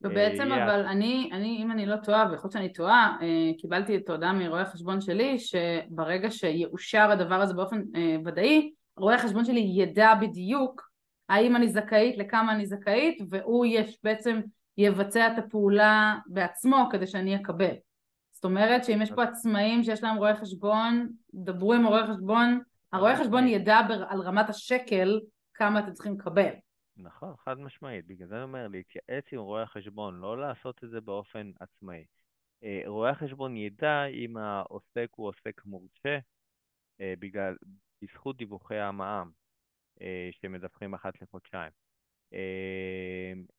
[0.02, 3.96] ובעצם אה, אבל אני, אני, אם אני לא טועה, ויכול להיות שאני טועה, אה, קיבלתי
[3.96, 9.60] את ההודעה מרואה החשבון שלי, שברגע שיאושר הדבר הזה באופן אה, ודאי, רואה החשבון שלי
[9.60, 10.91] ידע בדיוק
[11.30, 14.41] האם אני זכאית, לכמה אני זכאית, והוא יש בעצם
[14.78, 17.74] יבצע את הפעולה בעצמו כדי שאני אקבל.
[18.32, 22.60] זאת אומרת שאם יש פה עצמאים שיש להם רואה חשבון, דברו עם הרואה חשבון,
[22.94, 25.20] הרואה חשבון ידע על רמת השקל
[25.54, 26.52] כמה אתם צריכים לקבל.
[27.02, 28.06] נכון, חד משמעית.
[28.08, 32.06] בגלל זה אני אומר, להתייעץ עם רואה החשבון, לא לעשות את זה באופן עצמאי.
[32.64, 36.20] אה, רואה החשבון ידע אם העוסק הוא עוסק מורשה,
[37.02, 37.58] אה, בגלל,
[38.02, 39.32] בזכות דיווחי המע"מ
[40.02, 41.72] אה, שמדווחים אחת לחודשיים.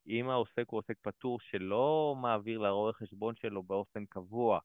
[0.07, 4.61] אם העוסק הוא עוסק פטור שלא מעביר לרואה חשבון שלו באופן קבוע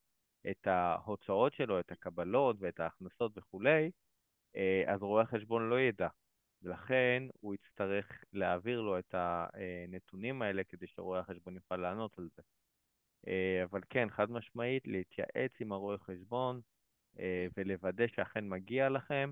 [0.50, 3.92] את ההוצאות שלו, את הקבלות ואת ההכנסות וכולי,
[4.88, 6.08] אז רואה החשבון לא ידע.
[6.68, 12.42] ולכן הוא יצטרך להעביר לו את הנתונים האלה כדי שרואה החשבון יוכל לענות על זה.
[13.28, 16.62] אה, אבל כן, חד משמעית, להתייעץ עם הרואה חשבון
[17.20, 19.32] אה, ולוודא שאכן מגיע לכם,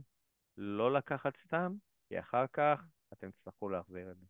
[0.58, 1.74] לא לקחת סתם,
[2.10, 2.82] כי אחר כך
[3.13, 4.26] אתם תצטרכו להחזיר את זה.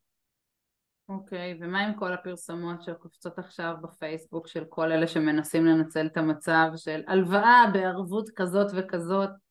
[1.09, 6.17] אוקיי, okay, ומה עם כל הפרסומות שקופצות עכשיו בפייסבוק של כל אלה שמנסים לנצל את
[6.17, 9.44] המצב של הלוואה בערבות כזאת וכזאת?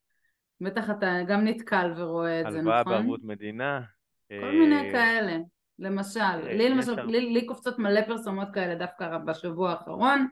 [0.64, 2.72] בטח אתה גם נתקל ורואה את זה, נכון?
[2.72, 3.81] הלוואה בערבות מדינה.
[4.29, 4.53] כל אה...
[4.53, 5.37] מיני כאלה.
[5.79, 10.29] למשל, אה, לי למשל, לי, לי קופצות מלא פרסומות כאלה דווקא בשבוע האחרון.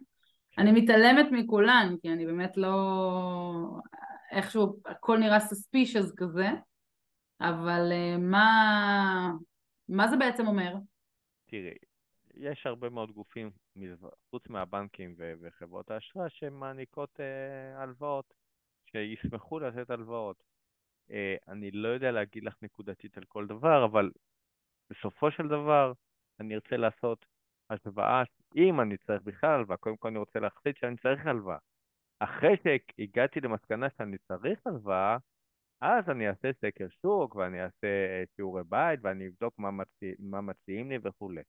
[0.58, 2.72] אני מתעלמת מכולן, כי אני באמת לא...
[4.32, 6.48] איכשהו הכל נראה suspicious כזה,
[7.40, 9.30] אבל uh, מה...
[9.88, 10.74] מה זה בעצם אומר?
[11.46, 11.74] תראי,
[12.34, 13.50] יש הרבה מאוד גופים,
[14.30, 17.20] חוץ מהבנקים וחברות האשראי, שמעניקות
[17.76, 18.34] הלוואות.
[18.92, 20.42] שישמחו לתת הלוואות.
[21.10, 24.10] אה, אני לא יודע להגיד לך נקודתית על כל דבר, אבל
[24.90, 25.92] בסופו של דבר
[26.40, 27.26] אני ארצה לעשות
[27.70, 28.22] השוואה,
[28.56, 31.58] אם אני צריך בכלל הלוואה, קודם כל אני רוצה להחליט שאני צריך הלוואה.
[32.20, 35.16] אחרי שהגעתי למסקנה שאני צריך הלוואה,
[35.80, 40.40] אז אני אעשה סקר שוק ואני אעשה אה, שיעורי בית ואני אבדוק מה, מציע, מה
[40.40, 41.42] מציעים לי וכולי.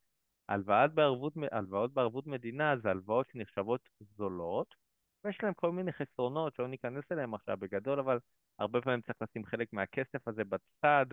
[0.49, 4.75] הלוואות בערבות, בערבות מדינה זה הלוואות שנחשבות זולות,
[5.23, 8.19] ויש להם כל מיני חסרונות שלא ניכנס אליהם עכשיו בגדול, אבל
[8.59, 11.05] הרבה פעמים צריך לשים חלק מהכסף הזה בצד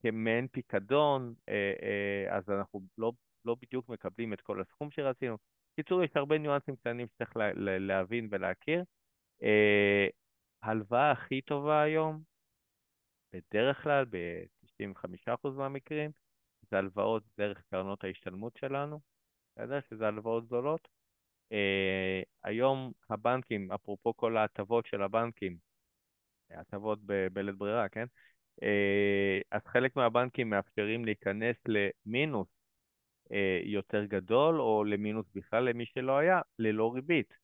[0.00, 3.12] כמעין פיקדון, אה, אה, אז אנחנו לא,
[3.44, 5.36] לא בדיוק מקבלים את כל הסכום שרצינו.
[5.72, 8.84] בקיצור, יש הרבה ניואנסים קטנים שצריך לה, להבין ולהכיר.
[9.42, 10.06] אה,
[10.62, 12.22] ההלוואה הכי טובה היום,
[13.32, 16.10] בדרך כלל, ב-95% מהמקרים,
[16.70, 19.00] זה הלוואות דרך קרנות ההשתלמות שלנו,
[19.56, 19.80] בסדר?
[19.80, 20.88] שזה הלוואות זולות.
[21.50, 25.56] Uh, היום הבנקים, אפרופו כל ההטבות של הבנקים,
[26.50, 26.98] הטבות
[27.32, 28.06] בלית ברירה, כן?
[28.60, 32.48] Uh, אז חלק מהבנקים מאפשרים להיכנס למינוס
[33.24, 33.32] uh,
[33.64, 37.34] יותר גדול, או למינוס בכלל למי שלא היה, ללא ריבית.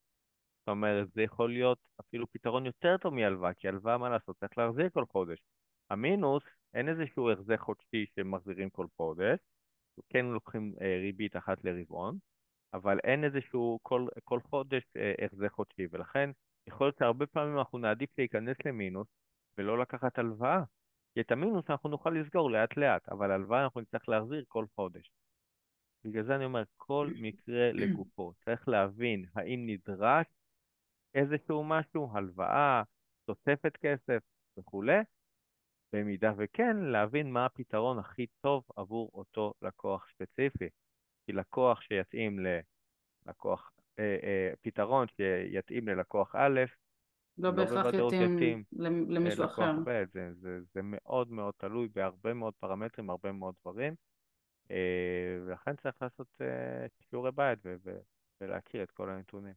[0.60, 4.58] זאת אומרת, זה יכול להיות אפילו פתרון יותר טוב מהלוואה, כי הלוואה, מה לעשות, צריך
[4.58, 5.38] להחזיר כל חודש.
[5.90, 6.42] המינוס,
[6.74, 9.38] אין איזשהו החזר חודשי שמחזירים כל חודש,
[10.08, 12.18] כן לוקחים אה, ריבית אחת לרבעון,
[12.74, 16.30] אבל אין איזשהו כל, כל חודש אה, החזר חודשי, ולכן
[16.66, 19.06] יכול להיות שהרבה פעמים אנחנו נעדיף להיכנס למינוס
[19.58, 20.62] ולא לקחת הלוואה,
[21.14, 25.10] כי את המינוס אנחנו נוכל לסגור לאט לאט, אבל הלוואה אנחנו נצטרך להחזיר כל חודש.
[26.04, 28.32] בגלל זה אני אומר, כל מקרה לגופו.
[28.44, 30.26] צריך להבין האם נדרש
[31.14, 32.82] איזשהו משהו, הלוואה,
[33.26, 34.22] תוספת כסף
[34.58, 35.00] וכולי,
[35.92, 40.68] במידה וכן, להבין מה הפתרון הכי טוב עבור אותו לקוח ספציפי.
[41.26, 42.38] כי לקוח שיתאים
[43.26, 46.60] ללקוח, אה, אה, פתרון שיתאים ללקוח א',
[47.38, 48.64] לא, לא בהכרח יתאים יתאים
[49.08, 49.72] למישהו אחר.
[49.84, 53.94] ב', זה, זה, זה מאוד מאוד תלוי בהרבה מאוד פרמטרים, הרבה מאוד דברים,
[54.70, 54.76] אה,
[55.46, 57.58] ולכן צריך לעשות אה, שיעורי בית
[58.40, 59.54] ולהכיר את כל הנתונים.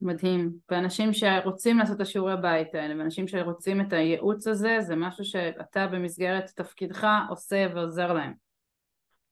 [0.00, 0.52] מדהים.
[0.70, 5.86] ואנשים שרוצים לעשות את השיעורי בית האלה, ואנשים שרוצים את הייעוץ הזה, זה משהו שאתה
[5.86, 8.32] במסגרת תפקידך עושה ועוזר להם.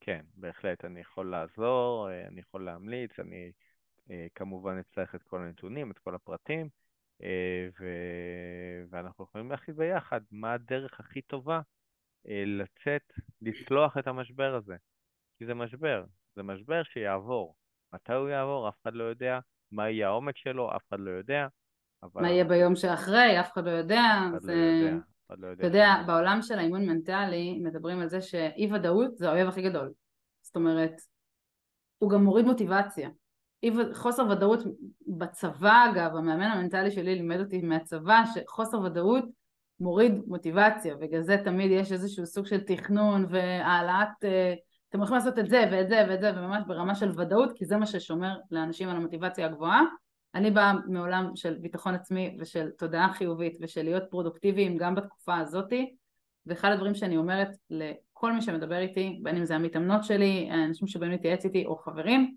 [0.00, 0.84] כן, בהחלט.
[0.84, 3.52] אני יכול לעזור, אה, אני יכול להמליץ, אני
[4.10, 6.68] אה, כמובן אצטרך את כל הנתונים, את כל הפרטים,
[7.22, 7.84] אה, ו...
[8.90, 11.60] ואנחנו יכולים להכין ביחד מה הדרך הכי טובה
[12.24, 14.76] לצאת, לצלוח את המשבר הזה.
[15.38, 16.04] כי זה משבר,
[16.36, 17.56] זה משבר שיעבור.
[17.92, 18.68] מתי הוא יעבור?
[18.68, 19.38] אף אחד לא יודע.
[19.72, 21.46] מה יהיה העומק שלו, אף אחד לא יודע.
[22.14, 24.02] מה יהיה ביום שאחרי, אף אחד לא יודע.
[24.36, 24.96] אף אחד לא יודע.
[25.38, 29.62] לא אתה יודע, בעולם של האימון מנטלי מדברים על זה שאי ודאות זה האויב הכי
[29.62, 29.92] גדול.
[30.42, 30.94] זאת אומרת,
[31.98, 33.08] הוא גם מוריד מוטיבציה.
[33.94, 34.58] חוסר ודאות
[35.18, 39.24] בצבא אגב, המאמן המנטלי שלי לימד אותי מהצבא שחוסר ודאות
[39.80, 44.54] מוריד מוטיבציה, בגלל זה תמיד יש איזשהו סוג של תכנון והעלאת אה,
[44.88, 47.76] אתם הולכים לעשות את זה ואת זה ואת זה וממש ברמה של ודאות כי זה
[47.76, 49.82] מה ששומר לאנשים על המוטיבציה הגבוהה
[50.34, 55.94] אני באה מעולם של ביטחון עצמי ושל תודעה חיובית ושל להיות פרודוקטיביים גם בתקופה הזאתי
[56.46, 61.10] ואחד הדברים שאני אומרת לכל מי שמדבר איתי בין אם זה המתאמנות שלי, אנשים שבאים
[61.10, 62.34] להתייעץ איתי או חברים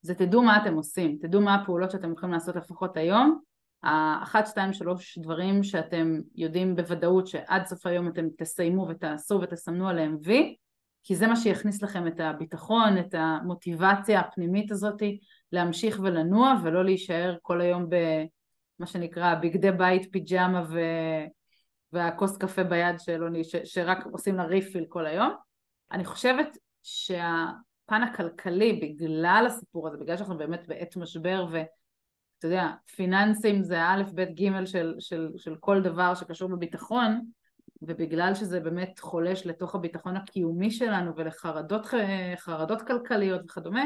[0.00, 3.40] זה תדעו מה אתם עושים, תדעו מה הפעולות שאתם יכולים לעשות לפחות היום.
[3.82, 10.16] האחת, שתיים, שלוש דברים שאתם יודעים בוודאות שעד סוף היום אתם תסיימו ותעשו ותסמנו עליהם
[10.24, 10.56] וי
[11.06, 15.02] כי זה מה שיכניס לכם את הביטחון, את המוטיבציה הפנימית הזאת
[15.52, 20.80] להמשיך ולנוע ולא להישאר כל היום במה שנקרא בגדי בית, פיג'מה ו...
[21.92, 23.56] והכוס קפה ביד שלא, ש...
[23.64, 25.34] שרק עושים לה ריפיל כל היום.
[25.92, 33.62] אני חושבת שהפן הכלכלי בגלל הסיפור הזה, בגלל שאנחנו באמת בעת משבר ואתה יודע, פיננסים
[33.62, 37.20] זה א', ב', ג' של, של, של כל דבר שקשור בביטחון,
[37.82, 41.86] ובגלל שזה באמת חולש לתוך הביטחון הקיומי שלנו ולחרדות
[42.36, 43.84] חרדות כלכליות וכדומה,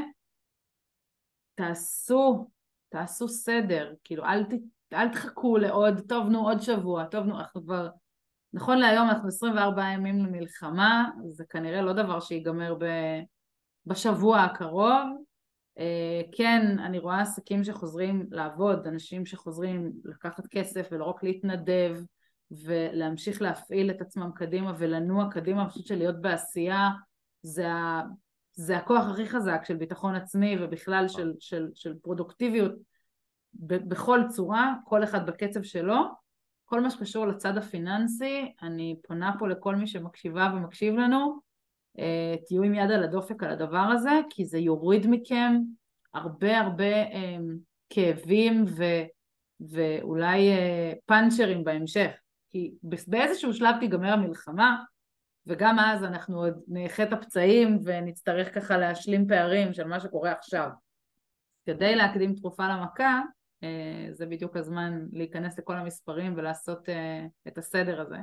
[1.55, 2.49] תעשו,
[2.89, 4.49] תעשו סדר, כאילו אל, ת,
[4.93, 7.89] אל תחכו לעוד, טוב נו עוד שבוע, טוב נו, אנחנו כבר,
[8.53, 12.85] נכון להיום אנחנו 24 ימים למלחמה, זה כנראה לא דבר שיגמר ב,
[13.87, 15.25] בשבוע הקרוב,
[15.79, 21.97] אה, כן, אני רואה עסקים שחוזרים לעבוד, אנשים שחוזרים לקחת כסף ולא רק להתנדב,
[22.51, 26.89] ולהמשיך להפעיל את עצמם קדימה ולנוע קדימה, אני חושבת שלהיות בעשייה
[27.43, 28.03] זה, ה,
[28.53, 32.73] זה הכוח הכי חזק של ביטחון עצמי ובכלל של, של, של פרודוקטיביות
[33.55, 35.97] ב, בכל צורה, כל אחד בקצב שלו.
[36.65, 41.41] כל מה שקשור לצד הפיננסי, אני פונה פה לכל מי שמקשיבה ומקשיב לנו,
[41.99, 45.53] אה, תהיו עם יד על הדופק על הדבר הזה, כי זה יוריד מכם
[46.15, 47.37] הרבה הרבה אה,
[47.91, 48.85] כאבים ו,
[49.61, 52.11] ואולי אה, פאנצ'רים בהמשך.
[52.51, 52.75] כי
[53.07, 54.83] באיזשהו שלב תיגמר המלחמה
[55.47, 60.71] וגם אז אנחנו עוד נאחה את הפצעים ונצטרך ככה להשלים פערים של מה שקורה עכשיו.
[61.67, 63.21] כדי להקדים תרופה למכה
[63.63, 68.19] אה, זה בדיוק הזמן להיכנס לכל המספרים ולעשות אה, את הסדר הזה.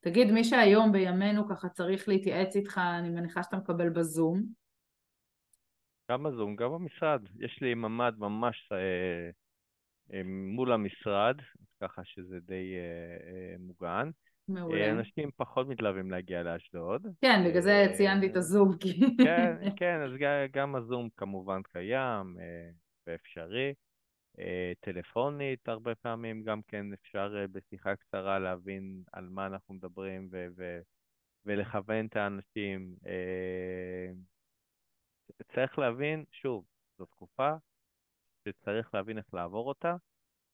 [0.00, 4.42] תגיד, מי שהיום בימינו ככה צריך להתייעץ איתך, אני מניחה שאתה מקבל בזום.
[6.10, 7.22] גם בזום, גם במשרד.
[7.40, 11.36] יש לי ממ"ד ממש אה, מול המשרד,
[11.82, 14.10] ככה שזה די אה, אה, מוגן.
[14.48, 14.90] מעולה.
[14.90, 17.06] אנשים פחות מתלהבים להגיע לאשדוד.
[17.20, 18.76] כן, בגלל זה ציינתי את הזום.
[19.24, 20.10] כן, כן, אז
[20.52, 22.36] גם הזום כמובן קיים
[23.06, 23.74] ואפשרי.
[24.38, 30.28] אה, טלפונית הרבה פעמים, גם כן אפשר אה, בשיחה קצרה להבין על מה אנחנו מדברים
[30.32, 30.80] ו- ו-
[31.44, 32.94] ולכוון את האנשים.
[33.06, 34.12] אה,
[35.54, 36.64] צריך להבין, שוב,
[36.98, 37.52] זו תקופה
[38.44, 39.96] שצריך להבין איך לעבור אותה,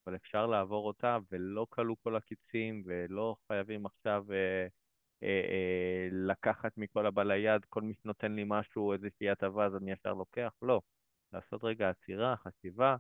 [0.06, 4.66] אבל אפשר לעבור אותה ולא כלו כל הקיצים ולא חייבים עכשיו אה,
[5.22, 9.92] אה, אה, לקחת מכל הבא ליד, כל מי שנותן לי משהו, איזושהי הטבה, אז אני
[9.92, 10.80] ישר לוקח, לא.
[11.32, 12.96] לעשות רגע עצירה, חשיבה,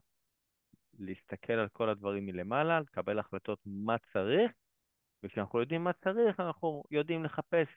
[0.98, 4.52] להסתכל על כל הדברים מלמעלה, לקבל החלטות מה צריך,
[5.22, 7.68] וכשאנחנו יודעים מה צריך, אנחנו יודעים לחפש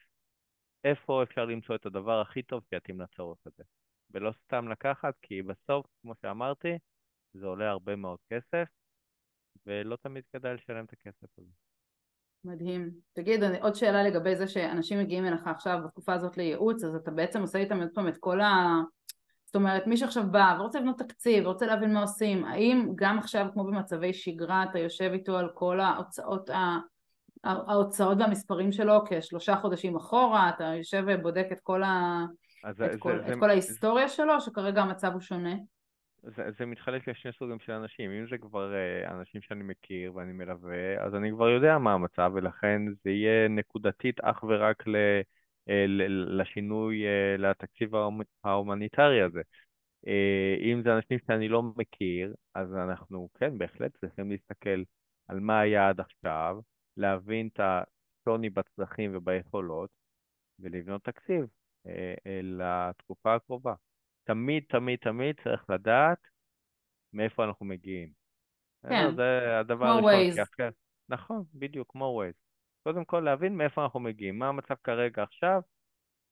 [0.84, 3.62] איפה אפשר למצוא את הדבר הכי טוב שיתאים לצורך הזה.
[4.10, 6.78] ולא סתם לקחת, כי בסוף, כמו שאמרתי,
[7.34, 8.68] זה עולה הרבה מאוד כסף,
[9.66, 11.50] ולא תמיד כדאי לשלם את הכסף הזה.
[12.44, 12.90] מדהים.
[13.12, 17.40] תגיד, עוד שאלה לגבי זה שאנשים מגיעים אליך עכשיו בתקופה הזאת לייעוץ, אז אתה בעצם
[17.40, 18.80] עושה איתם עוד פעם את כל ה...
[19.44, 23.46] זאת אומרת, מי שעכשיו בא ורוצה לבנות תקציב ורוצה להבין מה עושים, האם גם עכשיו,
[23.52, 26.50] כמו במצבי שגרה, אתה יושב איתו על כל ההוצאות,
[27.44, 32.24] ההוצאות והמספרים שלו כשלושה חודשים אחורה, אתה יושב ובודק את כל, ה...
[32.70, 35.54] את זה, כל, זה, את כל ההיסטוריה שלו, שכרגע המצב הוא שונה?
[36.22, 38.10] זה, זה מתחלק לשני סוגים של אנשים.
[38.10, 42.32] אם זה כבר uh, אנשים שאני מכיר ואני מלווה, אז אני כבר יודע מה המצב,
[42.34, 44.96] ולכן זה יהיה נקודתית אך ורק ל,
[45.68, 47.90] uh, ל, לשינוי, uh, לתקציב
[48.44, 49.42] ההומניטרי הזה.
[50.60, 54.82] אם זה אנשים שאני לא מכיר, אז אנחנו כן, בהחלט צריכים להסתכל
[55.28, 56.60] על מה היה עד עכשיו,
[56.96, 59.90] להבין את השוני בצרכים וביכולות,
[60.60, 61.46] ולבנות תקציב
[62.42, 63.74] לתקופה הקרובה.
[64.24, 66.18] תמיד, תמיד, תמיד צריך לדעת
[67.12, 68.12] מאיפה אנחנו מגיעים.
[68.88, 70.44] כן, זה הדבר כמו הראשון.
[70.44, 70.72] Waze.
[71.08, 72.38] נכון, בדיוק, כמו Waze.
[72.82, 75.60] קודם כל להבין מאיפה אנחנו מגיעים, מה המצב כרגע עכשיו,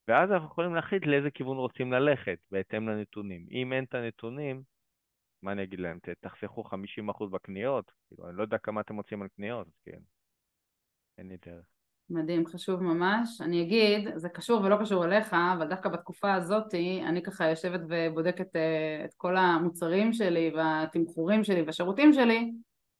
[0.09, 3.46] ואז אנחנו יכולים להחליט לאיזה כיוון רוצים ללכת, בהתאם לנתונים.
[3.50, 4.62] אם אין את הנתונים,
[5.42, 5.98] מה אני אגיד להם?
[6.20, 7.92] תחסכו 50% בקניות?
[8.09, 10.00] כאילו, אני לא יודע כמה אתם מוצאים על קניות, כן,
[11.18, 11.79] אין לי דרך.
[12.11, 13.40] מדהים, חשוב ממש.
[13.40, 18.57] אני אגיד, זה קשור ולא קשור אליך, אבל דווקא בתקופה הזאת אני ככה יושבת ובודקת
[18.57, 22.53] אה, את כל המוצרים שלי והתמחורים שלי והשירותים שלי,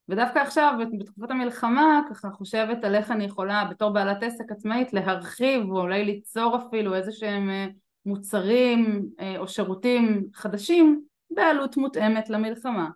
[0.09, 5.71] ודווקא עכשיו, בתקופת המלחמה, ככה חושבת על איך אני יכולה בתור בעלת עסק עצמאית להרחיב
[5.71, 7.67] או אולי ליצור אפילו איזה שהם אה,
[8.05, 12.89] מוצרים אה, או שירותים חדשים בעלות מותאמת למלחמה.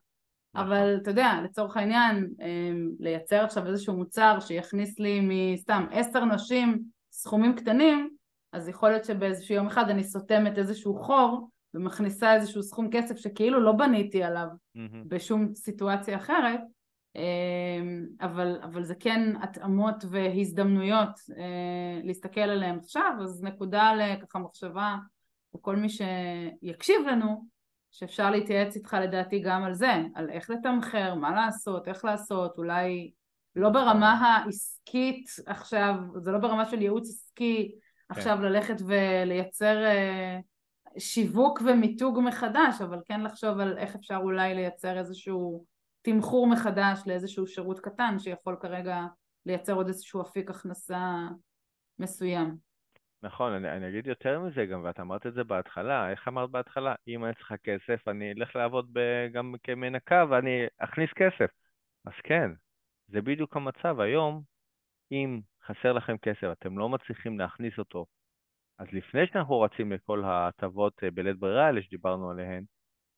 [0.55, 0.67] נכון.
[0.67, 6.79] אבל אתה יודע, לצורך העניין, אמ, לייצר עכשיו איזשהו מוצר שיכניס לי מסתם עשר נשים
[7.11, 8.09] סכומים קטנים,
[8.51, 13.61] אז יכול להיות שבאיזשהו יום אחד אני סותמת איזשהו חור ומכניסה איזשהו סכום כסף שכאילו
[13.61, 14.79] לא בניתי עליו mm-hmm.
[15.07, 16.59] בשום סיטואציה אחרת,
[17.15, 24.95] אמ, אבל, אבל זה כן התאמות והזדמנויות אה, להסתכל עליהן עכשיו, אז נקודה לככה מחשבה
[25.55, 27.45] וכל מי שיקשיב לנו,
[27.97, 33.11] שאפשר להתייעץ איתך לדעתי גם על זה, על איך לתמחר, מה לעשות, איך לעשות, אולי
[33.55, 38.15] לא ברמה העסקית עכשיו, זה לא ברמה של ייעוץ עסקי כן.
[38.15, 40.39] עכשיו ללכת ולייצר אה,
[40.97, 45.65] שיווק ומיתוג מחדש, אבל כן לחשוב על איך אפשר אולי לייצר איזשהו
[46.01, 49.01] תמחור מחדש לאיזשהו שירות קטן שיכול כרגע
[49.45, 51.27] לייצר עוד איזשהו אפיק הכנסה
[51.99, 52.64] מסוים.
[53.25, 56.95] נכון, אני, אני אגיד יותר מזה גם, ואת אמרת את זה בהתחלה, איך אמרת בהתחלה?
[57.07, 58.99] אם אני צריכה כסף, אני אלך לעבוד ב,
[59.33, 61.51] גם כמנקה ואני אכניס כסף.
[62.05, 62.51] אז כן,
[63.07, 63.99] זה בדיוק המצב.
[63.99, 64.41] היום,
[65.11, 68.05] אם חסר לכם כסף, אתם לא מצליחים להכניס אותו,
[68.79, 72.63] אז לפני שאנחנו רצים לכל ההטבות אה, בלית ברירה האלה שדיברנו עליהן,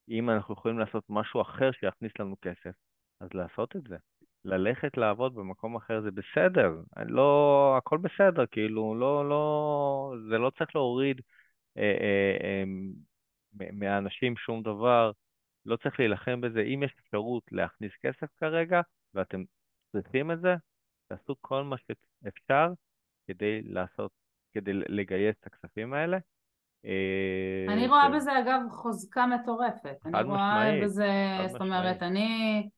[0.09, 2.75] אם אנחנו יכולים לעשות משהו אחר שיכניס לנו כסף,
[3.21, 3.97] אז לעשות את זה.
[4.45, 10.75] ללכת לעבוד במקום אחר זה בסדר, לא, הכל בסדר, כאילו, לא, לא, זה לא צריך
[10.75, 11.21] להוריד
[11.77, 12.63] אה, אה, אה,
[13.71, 15.11] מהאנשים שום דבר,
[15.65, 16.61] לא צריך להילחם בזה.
[16.61, 18.81] אם יש אפשרות להכניס כסף כרגע,
[19.13, 19.43] ואתם
[19.91, 20.55] צריכים את זה,
[21.07, 22.67] תעשו כל מה שאפשר
[23.27, 24.11] כדי לעשות,
[24.53, 26.17] כדי לגייס את הכספים האלה.
[26.85, 29.97] אה, אני רואה בזה אגב חוזקה מטורפת.
[30.05, 31.11] אני רואה בזה,
[31.47, 32.69] זאת אומרת, אני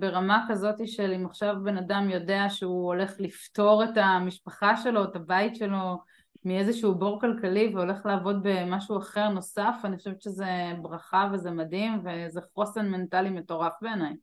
[0.00, 5.16] ברמה כזאת של אם עכשיו בן אדם יודע שהוא הולך לפתור את המשפחה שלו, את
[5.16, 5.98] הבית שלו
[6.44, 12.40] מאיזשהו בור כלכלי והולך לעבוד במשהו אחר נוסף, אני חושבת שזה ברכה וזה מדהים וזה
[12.54, 14.14] חוסן מנטלי מטורף בעיניי.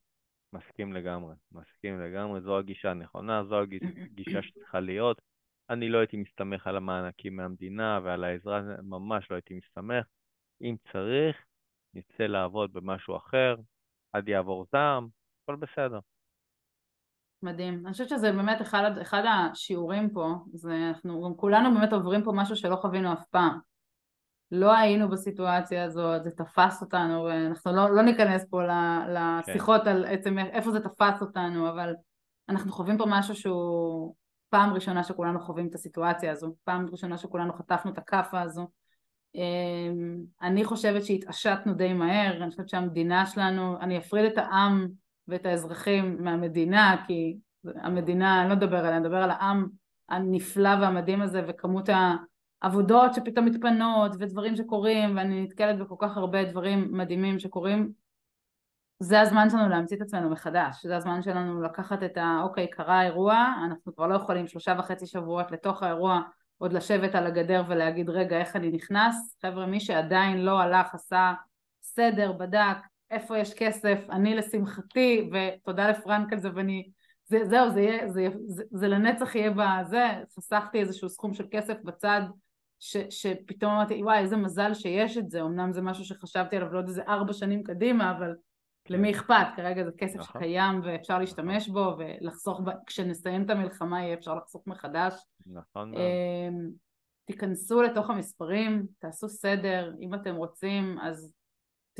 [0.53, 5.21] מסכים לגמרי, מסכים לגמרי, זו הגישה הנכונה, זו הגישה שצריכה להיות.
[5.69, 10.05] אני לא הייתי מסתמך על המענקים מהמדינה ועל העזרה, ממש לא הייתי מסתמך.
[10.61, 11.37] אם צריך,
[11.93, 13.55] נצא לעבוד במשהו אחר,
[14.13, 15.07] עד יעבור זעם,
[15.51, 15.99] הכל בסדר.
[17.43, 17.83] מדהים.
[17.85, 22.31] אני חושבת שזה באמת אחד, אחד השיעורים פה, זה אנחנו גם כולנו באמת עוברים פה
[22.35, 23.59] משהו שלא חווינו אף פעם.
[24.51, 28.61] לא היינו בסיטואציה הזאת, זה תפס אותנו, ואנחנו לא, לא ניכנס פה
[29.07, 29.89] לשיחות כן.
[29.89, 31.95] על עצם איפה זה תפס אותנו, אבל
[32.49, 34.15] אנחנו חווים פה משהו שהוא
[34.49, 38.67] פעם ראשונה שכולנו חווים את הסיטואציה הזו, פעם ראשונה שכולנו חטפנו את הכאפה הזו.
[39.35, 44.87] אמ, אני חושבת שהתעשתנו די מהר, אני חושבת שהמדינה שלנו, אני אפריד את העם
[45.27, 49.67] ואת האזרחים מהמדינה, כי המדינה, אני לא אדבר עליה, אני אדבר על העם
[50.09, 51.89] הנפלא והמדהים הזה וכמות
[52.61, 57.91] העבודות שפתאום מתפנות ודברים שקורים ואני נתקלת בכל כך הרבה דברים מדהימים שקורים
[58.99, 62.39] זה הזמן שלנו להמציא את עצמנו מחדש, זה הזמן שלנו לקחת את ה...
[62.43, 66.21] אוקיי, קרה אירוע, אנחנו כבר לא יכולים שלושה וחצי שבועות לתוך האירוע
[66.57, 71.33] עוד לשבת על הגדר ולהגיד רגע איך אני נכנס, חבר'ה מי שעדיין לא הלך עשה
[71.81, 72.77] סדר, בדק,
[73.11, 76.89] איפה יש כסף, אני לשמחתי, ותודה לפרנק על זה ואני,
[77.25, 80.07] זה, זהו, זה, יהיה, זה, זה, זה לנצח יהיה בזה,
[80.37, 82.21] חסכתי איזשהו סכום של כסף בצד
[82.79, 86.87] ש, שפתאום אמרתי וואי איזה מזל שיש את זה, אמנם זה משהו שחשבתי עליו יודע
[86.87, 88.33] איזה ארבע שנים קדימה אבל
[88.85, 88.93] כן.
[88.93, 90.41] למי אכפת, כרגע זה כסף נכון.
[90.41, 95.13] שקיים ואפשר להשתמש בו ולחסוך, כשנסיים את המלחמה יהיה אפשר לחסוך מחדש.
[95.45, 95.93] נכון.
[95.93, 96.69] אמ,
[97.25, 101.33] תיכנסו לתוך המספרים, תעשו סדר, אם אתם רוצים אז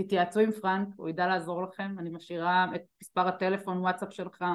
[0.04, 4.46] תתייעצו עם פרנק, הוא ידע לעזור לכם, אני משאירה את מספר הטלפון וואטסאפ שלך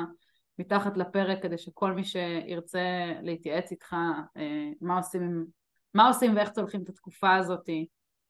[0.59, 3.97] מתחת לפרק כדי שכל מי שירצה להתייעץ איתך
[4.37, 5.47] אה, מה עושים,
[5.95, 7.87] מה עושים ואיך צולחים את התקופה הזאתי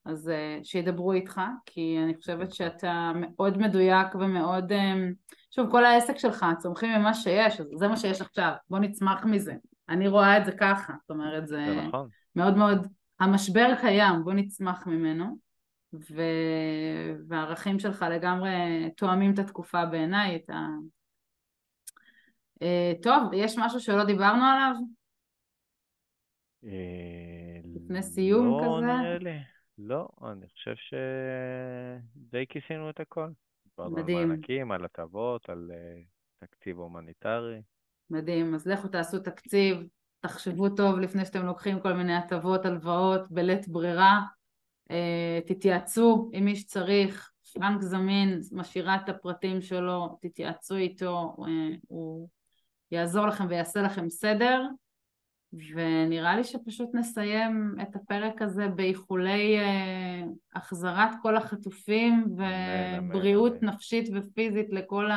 [0.06, 6.18] אז uh, שידברו איתך, כי אני חושבת שאתה מאוד מדויק ומאוד, um, שוב, כל העסק
[6.18, 9.54] שלך, צומחים ממה שיש, אז זה מה שיש עכשיו, בוא נצמח מזה.
[9.88, 12.08] אני רואה את זה ככה, זאת אומרת, זה, זה נכון.
[12.36, 12.86] מאוד מאוד,
[13.20, 15.38] המשבר קיים, בוא נצמח ממנו,
[16.10, 16.22] ו...
[17.28, 18.50] והערכים שלך לגמרי
[18.96, 20.66] תואמים את התקופה בעיניי, את ה...
[22.60, 24.74] Uh, טוב, יש משהו שלא דיברנו עליו?
[27.74, 28.86] לפני סיום לא כזה?
[28.86, 29.38] לא נראה לי.
[29.78, 33.28] לא, אני חושב שדי כיסינו את הכל.
[33.78, 34.18] מדהים.
[34.18, 37.62] על מענקים, על הטבות, על uh, תקציב הומניטרי.
[38.10, 39.78] מדהים, אז לכו תעשו תקציב,
[40.20, 44.20] תחשבו טוב לפני שאתם לוקחים כל מיני הטבות, הלוואות, בלית ברירה,
[45.46, 51.42] תתייעצו עם מי שצריך, פרנק זמין, משאירה את הפרטים שלו, תתייעצו איתו, uh,
[51.88, 52.28] הוא
[52.90, 54.62] יעזור לכם ויעשה לכם סדר.
[55.52, 60.22] ונראה לי שפשוט נסיים את הפרק הזה באיחולי אה,
[60.54, 65.08] החזרת כל החטופים ובריאות אמן, נפשית ופיזית לכל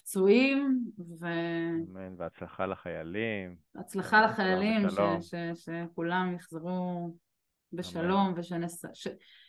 [0.00, 0.80] הפצועים.
[1.20, 1.26] ו...
[1.26, 3.56] אמן, והצלחה לחיילים.
[3.74, 7.14] הצלחה לחיילים, ש, ש, שכולם יחזרו
[7.72, 8.84] בשלום, ושנס...
[8.94, 9.08] ש...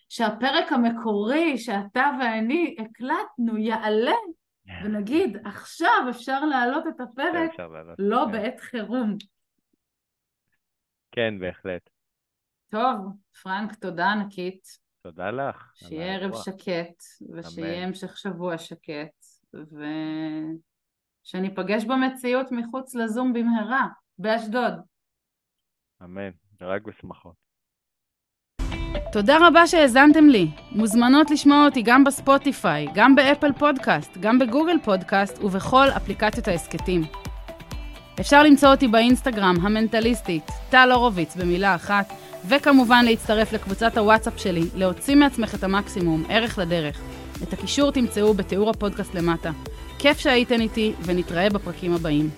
[0.10, 4.16] שהפרק המקורי שאתה ואני הקלטנו יעלה
[4.84, 7.52] ונגיד עכשיו אפשר להעלות את הפרק
[8.00, 8.32] לא כן.
[8.32, 9.16] בעת חירום.
[11.12, 11.90] כן, בהחלט.
[12.70, 13.14] טוב,
[13.44, 14.68] פרנק, תודה ענקית.
[15.02, 15.72] תודה לך.
[15.76, 17.04] שיהיה ערב שקט,
[17.36, 19.26] ושיהיה המשך שבוע שקט,
[21.24, 23.88] ושניפגש במציאות מחוץ לזום במהרה,
[24.18, 24.74] באשדוד.
[26.04, 26.30] אמן,
[26.62, 27.47] ורק בשמחות.
[29.12, 30.48] תודה רבה שהאזנתם לי.
[30.72, 37.04] מוזמנות לשמוע אותי גם בספוטיפיי, גם באפל פודקאסט, גם בגוגל פודקאסט ובכל אפליקציות ההסכתים.
[38.20, 42.14] אפשר למצוא אותי באינסטגרם, המנטליסטית, טל הורוביץ במילה אחת,
[42.48, 47.00] וכמובן להצטרף לקבוצת הוואטסאפ שלי, להוציא מעצמך את המקסימום, ערך לדרך.
[47.44, 49.52] את הקישור תמצאו בתיאור הפודקאסט למטה.
[50.00, 52.30] כיף שהייתן איתי, ונתראה בפרקים הבאים.